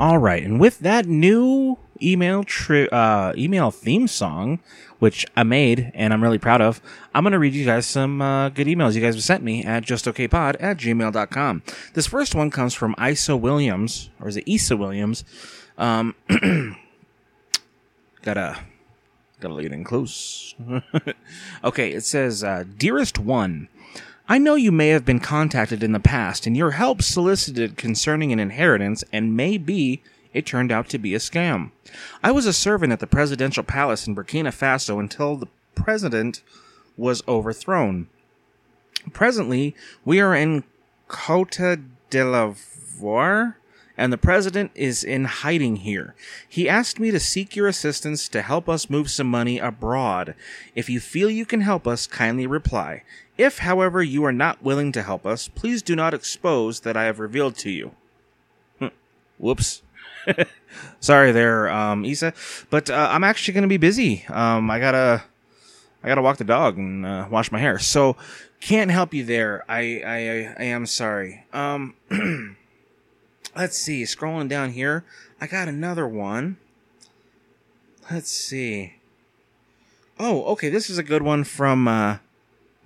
All 0.01 0.17
right, 0.17 0.43
and 0.43 0.59
with 0.59 0.79
that 0.79 1.05
new 1.05 1.77
email 2.01 2.43
tri- 2.43 2.87
uh, 2.87 3.35
email 3.37 3.71
theme 3.71 4.09
song, 4.09 4.61
which 4.99 5.27
I 5.37 5.43
made 5.43 5.93
and 5.93 6.15
I'm 6.15 6.23
really 6.23 6.39
proud 6.39 6.63
of, 6.63 6.81
I'm 7.15 7.23
going 7.23 7.35
to 7.35 7.39
read 7.39 7.53
you 7.53 7.67
guys 7.67 7.85
some 7.85 8.23
uh, 8.23 8.49
good 8.49 8.67
emails 8.67 8.95
you 8.95 9.03
guys 9.03 9.15
have 9.15 9.23
sent 9.23 9.45
me 9.45 9.63
at 9.63 9.85
justokpod 9.85 10.57
at 10.59 10.79
gmail.com. 10.79 11.63
This 11.93 12.07
first 12.07 12.35
one 12.35 12.51
comes 12.51 12.73
from 12.73 12.95
Isa 12.99 13.37
Williams, 13.37 14.09
or 14.19 14.29
is 14.29 14.39
it 14.39 14.45
Isa 14.47 14.75
Williams? 14.75 15.23
Um, 15.77 16.15
gotta 18.23 18.59
gotta 19.39 19.63
get 19.63 19.73
in 19.73 19.85
close. 19.85 20.55
okay, 21.65 21.93
it 21.93 22.05
says, 22.05 22.43
uh, 22.43 22.65
"Dearest 22.79 23.19
one." 23.19 23.69
I 24.31 24.39
know 24.39 24.55
you 24.55 24.71
may 24.71 24.91
have 24.91 25.05
been 25.05 25.19
contacted 25.19 25.83
in 25.83 25.91
the 25.91 25.99
past 25.99 26.47
and 26.47 26.57
your 26.57 26.71
help 26.71 27.03
solicited 27.03 27.77
concerning 27.77 28.33
an 28.33 28.39
inheritance, 28.39 29.03
and 29.13 29.37
maybe 29.37 30.05
it 30.33 30.47
turned 30.47 30.71
out 30.71 30.89
to 30.91 30.99
be 30.99 31.17
a 31.17 31.19
scam. 31.19 31.73
I 32.23 32.31
was 32.31 32.47
a 32.47 32.53
servant 32.53 32.93
at 32.93 33.01
the 33.01 33.09
presidential 33.09 33.65
palace 33.65 34.07
in 34.07 34.15
Burkina 34.15 34.57
Faso 34.57 35.01
until 35.01 35.35
the 35.35 35.49
president 35.75 36.43
was 36.97 37.27
overthrown. 37.27 38.07
Presently, 39.13 39.75
we 40.05 40.21
are 40.21 40.37
in 40.37 40.63
Cote 41.09 41.59
d'Ivoire, 42.11 43.57
and 43.97 44.13
the 44.13 44.17
president 44.17 44.71
is 44.77 45.03
in 45.03 45.25
hiding 45.25 45.77
here. 45.77 46.15
He 46.49 46.69
asked 46.69 47.01
me 47.01 47.11
to 47.11 47.19
seek 47.19 47.57
your 47.57 47.67
assistance 47.67 48.29
to 48.29 48.43
help 48.43 48.69
us 48.69 48.89
move 48.89 49.11
some 49.11 49.27
money 49.27 49.59
abroad. 49.59 50.37
If 50.77 50.89
you 50.89 51.01
feel 51.01 51.29
you 51.29 51.45
can 51.45 51.63
help 51.63 51.89
us, 51.89 52.07
kindly 52.07 52.47
reply. 52.47 53.03
If, 53.41 53.61
however, 53.61 54.03
you 54.03 54.23
are 54.27 54.35
not 54.35 54.63
willing 54.63 54.93
to 54.93 55.03
help 55.03 55.25
us, 55.25 55.49
please 55.49 55.81
do 55.81 55.97
not 55.97 56.13
expose 56.13 56.81
that 56.81 56.95
I 56.95 57.05
have 57.05 57.19
revealed 57.19 57.57
to 57.57 57.71
you. 57.71 57.93
Hmm. 58.79 58.89
Whoops. 59.39 59.81
Sorry 61.01 61.33
there, 61.33 61.71
um, 61.71 62.05
Isa. 62.05 62.35
But 62.69 62.91
uh, 62.91 63.09
I'm 63.11 63.25
actually 63.25 63.55
going 63.55 63.63
to 63.63 63.69
be 63.69 63.79
busy. 63.79 64.27
Um, 64.29 64.71
I 64.71 64.79
gotta, 64.79 65.25
I 66.05 66.09
gotta 66.09 66.21
walk 66.21 66.37
the 66.37 66.45
dog 66.45 66.77
and 66.77 67.07
uh, 67.07 67.29
wash 67.31 67.51
my 67.51 67.59
hair. 67.59 67.79
So 67.79 68.15
can't 68.61 68.91
help 68.91 69.15
you 69.15 69.25
there. 69.25 69.65
I, 69.71 70.03
I, 70.07 70.55
I 70.59 70.65
am 70.65 70.85
sorry. 70.85 71.47
Um, 71.55 71.95
let's 73.57 73.79
see. 73.79 74.03
Scrolling 74.03 74.51
down 74.51 74.73
here, 74.73 75.07
I 75.41 75.47
got 75.47 75.67
another 75.67 76.07
one. 76.07 76.59
Let's 78.11 78.31
see. 78.31 78.97
Oh, 80.19 80.45
okay. 80.53 80.69
This 80.69 80.91
is 80.91 80.99
a 80.99 81.03
good 81.03 81.23
one 81.23 81.45
from. 81.45 81.89
Uh, 81.89 82.19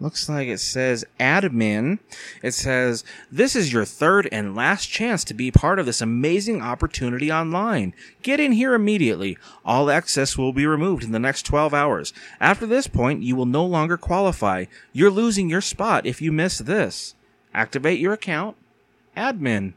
Looks 0.01 0.29
like 0.29 0.49
it 0.49 0.59
says 0.59 1.05
admin. 1.21 2.01
It 2.43 2.53
says, 2.53 3.05
This 3.31 3.55
is 3.55 3.73
your 3.73 3.85
third 3.85 4.29
and 4.33 4.57
last 4.57 4.87
chance 4.87 5.23
to 5.25 5.35
be 5.35 5.53
part 5.53 5.79
of 5.79 5.87
this 5.87 6.01
amazing 6.01 6.61
opportunity 6.61 7.31
online. 7.31 7.95
Get 8.23 8.41
in 8.41 8.53
here 8.53 8.75
immediately. 8.75 9.39
All 9.65 9.91
access 9.91 10.37
will 10.37 10.53
be 10.53 10.67
removed 10.67 11.05
in 11.05 11.13
the 11.13 11.21
next 11.21 11.43
12 11.47 11.73
hours. 11.73 12.13
After 12.41 12.67
this 12.67 12.89
point, 12.89 13.23
you 13.23 13.37
will 13.37 13.47
no 13.47 13.65
longer 13.65 13.97
qualify. 13.97 14.65
You're 14.93 15.11
losing 15.11 15.49
your 15.49 15.61
spot 15.61 16.07
if 16.07 16.21
you 16.21 16.33
miss 16.33 16.59
this. 16.59 17.15
Activate 17.55 18.01
your 18.01 18.15
account. 18.15 18.57
Admin. 19.17 19.75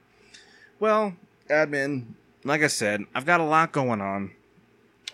Well, 0.80 1.14
admin, 1.48 2.16
like 2.44 2.64
I 2.64 2.68
said, 2.68 3.04
I've 3.14 3.26
got 3.26 3.40
a 3.40 3.46
lot 3.46 3.72
going 3.72 4.02
on. 4.02 4.32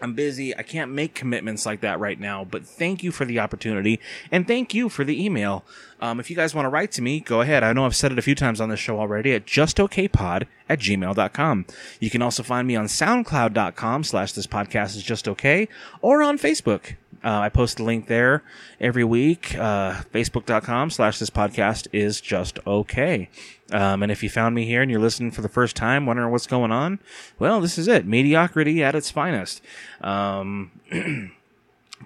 I'm 0.04 0.14
busy. 0.16 0.56
I 0.58 0.64
can't 0.64 0.92
make 0.92 1.16
commitments 1.16 1.66
like 1.66 1.80
that 1.80 1.98
right 1.98 2.20
now, 2.20 2.44
but 2.44 2.66
thank 2.66 3.04
you 3.04 3.12
for 3.14 3.24
the 3.24 3.40
opportunity 3.40 4.02
and 4.32 4.46
thank 4.46 4.74
you 4.74 4.90
for 4.90 5.06
the 5.06 5.24
email. 5.24 5.64
Um, 6.02 6.20
if 6.20 6.30
you 6.30 6.36
guys 6.36 6.54
want 6.54 6.66
to 6.66 6.70
write 6.70 6.92
to 6.94 7.02
me, 7.02 7.22
go 7.22 7.40
ahead. 7.40 7.64
I 7.64 7.72
know 7.72 7.86
I've 7.86 7.96
said 7.96 8.12
it 8.12 8.20
a 8.20 8.22
few 8.22 8.36
times 8.36 8.60
on 8.60 8.68
this 8.68 8.82
show 8.82 9.00
already 9.00 9.34
at 9.34 9.46
justokpod 9.46 10.46
at 10.68 10.80
gmail.com. 10.80 11.66
You 12.02 12.10
can 12.10 12.22
also 12.22 12.44
find 12.44 12.68
me 12.68 12.76
on 12.76 12.88
soundcloud.com 12.88 14.04
slash 14.04 14.34
this 14.34 14.46
podcast 14.46 14.98
is 14.98 15.04
just 15.04 15.30
okay 15.30 15.70
or 16.02 16.22
on 16.22 16.38
Facebook. 16.38 16.96
Uh, 17.24 17.40
I 17.40 17.50
post 17.50 17.78
the 17.78 17.84
link 17.84 18.08
there 18.08 18.44
every 18.80 19.04
week. 19.04 19.56
Uh, 19.56 20.02
Facebook.com 20.14 20.90
slash 20.90 21.20
this 21.20 21.30
podcast 21.30 21.88
is 21.92 22.20
just 22.20 22.60
okay. 22.68 23.30
Um, 23.72 24.04
and 24.04 24.12
if 24.12 24.22
you 24.24 24.30
found 24.30 24.56
me 24.56 24.66
here 24.66 24.82
and 24.82 24.92
you're 24.92 25.00
listening 25.00 25.32
for 25.32 25.42
the 25.42 25.50
first 25.50 25.76
time, 25.76 26.06
wondering 26.06 26.32
what's 26.32 26.48
going 26.48 26.72
on, 26.72 27.00
well, 27.40 27.62
this 27.62 27.78
is 27.78 27.88
it. 27.88 28.06
Mediocrity 28.06 28.84
at 28.84 28.96
its 28.96 29.10
finest. 29.10 29.62
Um, 30.02 30.72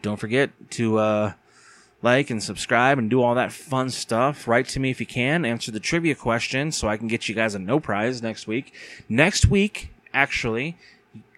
don't 0.02 0.20
forget 0.20 0.52
to, 0.72 0.98
uh, 1.00 1.34
like 2.02 2.30
and 2.30 2.42
subscribe 2.42 2.98
and 3.00 3.10
do 3.10 3.22
all 3.22 3.36
that 3.36 3.52
fun 3.52 3.90
stuff. 3.90 4.48
Write 4.48 4.68
to 4.70 4.80
me 4.80 4.92
if 4.92 5.00
you 5.00 5.06
can. 5.06 5.46
Answer 5.46 5.72
the 5.72 5.80
trivia 5.80 6.16
question 6.16 6.72
so 6.72 6.88
I 6.88 6.98
can 6.98 7.08
get 7.08 7.28
you 7.28 7.36
guys 7.36 7.56
a 7.56 7.60
no 7.60 7.80
prize 7.80 8.22
next 8.22 8.48
week. 8.48 8.74
Next 9.10 9.48
week, 9.48 9.90
actually, 10.14 10.78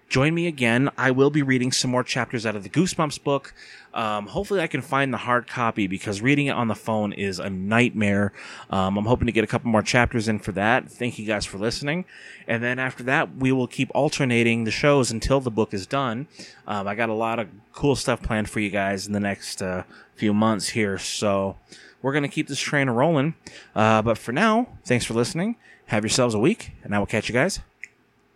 join 0.10 0.34
me 0.34 0.48
again. 0.48 0.89
I 0.98 1.12
will 1.12 1.30
be 1.30 1.41
reading 1.43 1.72
some 1.72 1.91
more 1.91 2.04
chapters 2.04 2.45
out 2.45 2.56
of 2.56 2.63
the 2.63 2.69
Goosebumps 2.69 3.24
book. 3.24 3.54
Um, 3.93 4.28
hopefully, 4.28 4.60
I 4.60 4.67
can 4.67 4.82
find 4.82 5.13
the 5.13 5.17
hard 5.17 5.48
copy 5.48 5.88
because 5.88 6.22
reading 6.22 6.48
it 6.48 6.52
on 6.52 6.67
the 6.67 6.76
phone 6.76 7.13
is 7.13 7.39
a 7.39 7.50
nightmare. 7.50 8.34
Um, 8.69 8.98
I'm 8.98 9.06
hoping 9.06 9.28
to 9.28 9.32
get 9.32 9.43
a 9.43 9.48
couple 9.48 9.72
more 9.72 9.82
chapters 9.82 10.28
in 10.28 10.39
for 10.39 10.52
that. 10.52 10.91
Thank 10.91 11.17
you 11.17 11.26
guys 11.26 11.45
for 11.45 11.58
listening. 11.58 12.06
And 12.48 12.62
then 12.63 12.80
after 12.80 13.04
that, 13.04 13.36
we 13.38 13.52
will 13.52 13.67
keep 13.67 13.89
alternating 13.95 14.63
the 14.63 14.72
shows 14.72 15.12
until 15.12 15.39
the 15.39 15.52
book 15.52 15.74
is 15.74 15.88
done. 15.88 16.28
Um, 16.67 16.88
I 16.88 16.95
got 16.95 17.10
a 17.10 17.13
lot 17.13 17.39
of 17.39 17.48
cool 17.74 17.95
stuff 17.95 18.22
planned 18.22 18.50
for 18.50 18.60
you 18.60 18.69
guys 18.69 19.08
in 19.08 19.13
the 19.13 19.19
next 19.19 19.62
uh, 19.62 19.84
few 20.15 20.34
months 20.34 20.69
here. 20.69 20.98
So 20.98 21.58
we're 22.02 22.13
going 22.13 22.24
to 22.24 22.30
keep 22.30 22.48
this 22.48 22.60
train 22.60 22.89
rolling. 22.89 23.36
Uh, 23.76 24.02
but 24.02 24.17
for 24.17 24.32
now, 24.32 24.67
thanks 24.86 25.06
for 25.06 25.13
listening. 25.13 25.56
Have 25.88 26.04
yourselves 26.04 26.36
a 26.36 26.39
week, 26.39 26.74
and 26.84 26.93
I 26.93 27.00
will 27.00 27.08
catch 27.08 27.28
you 27.30 27.34
guys 27.34 27.60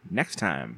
next 0.09 0.37
time. 0.37 0.75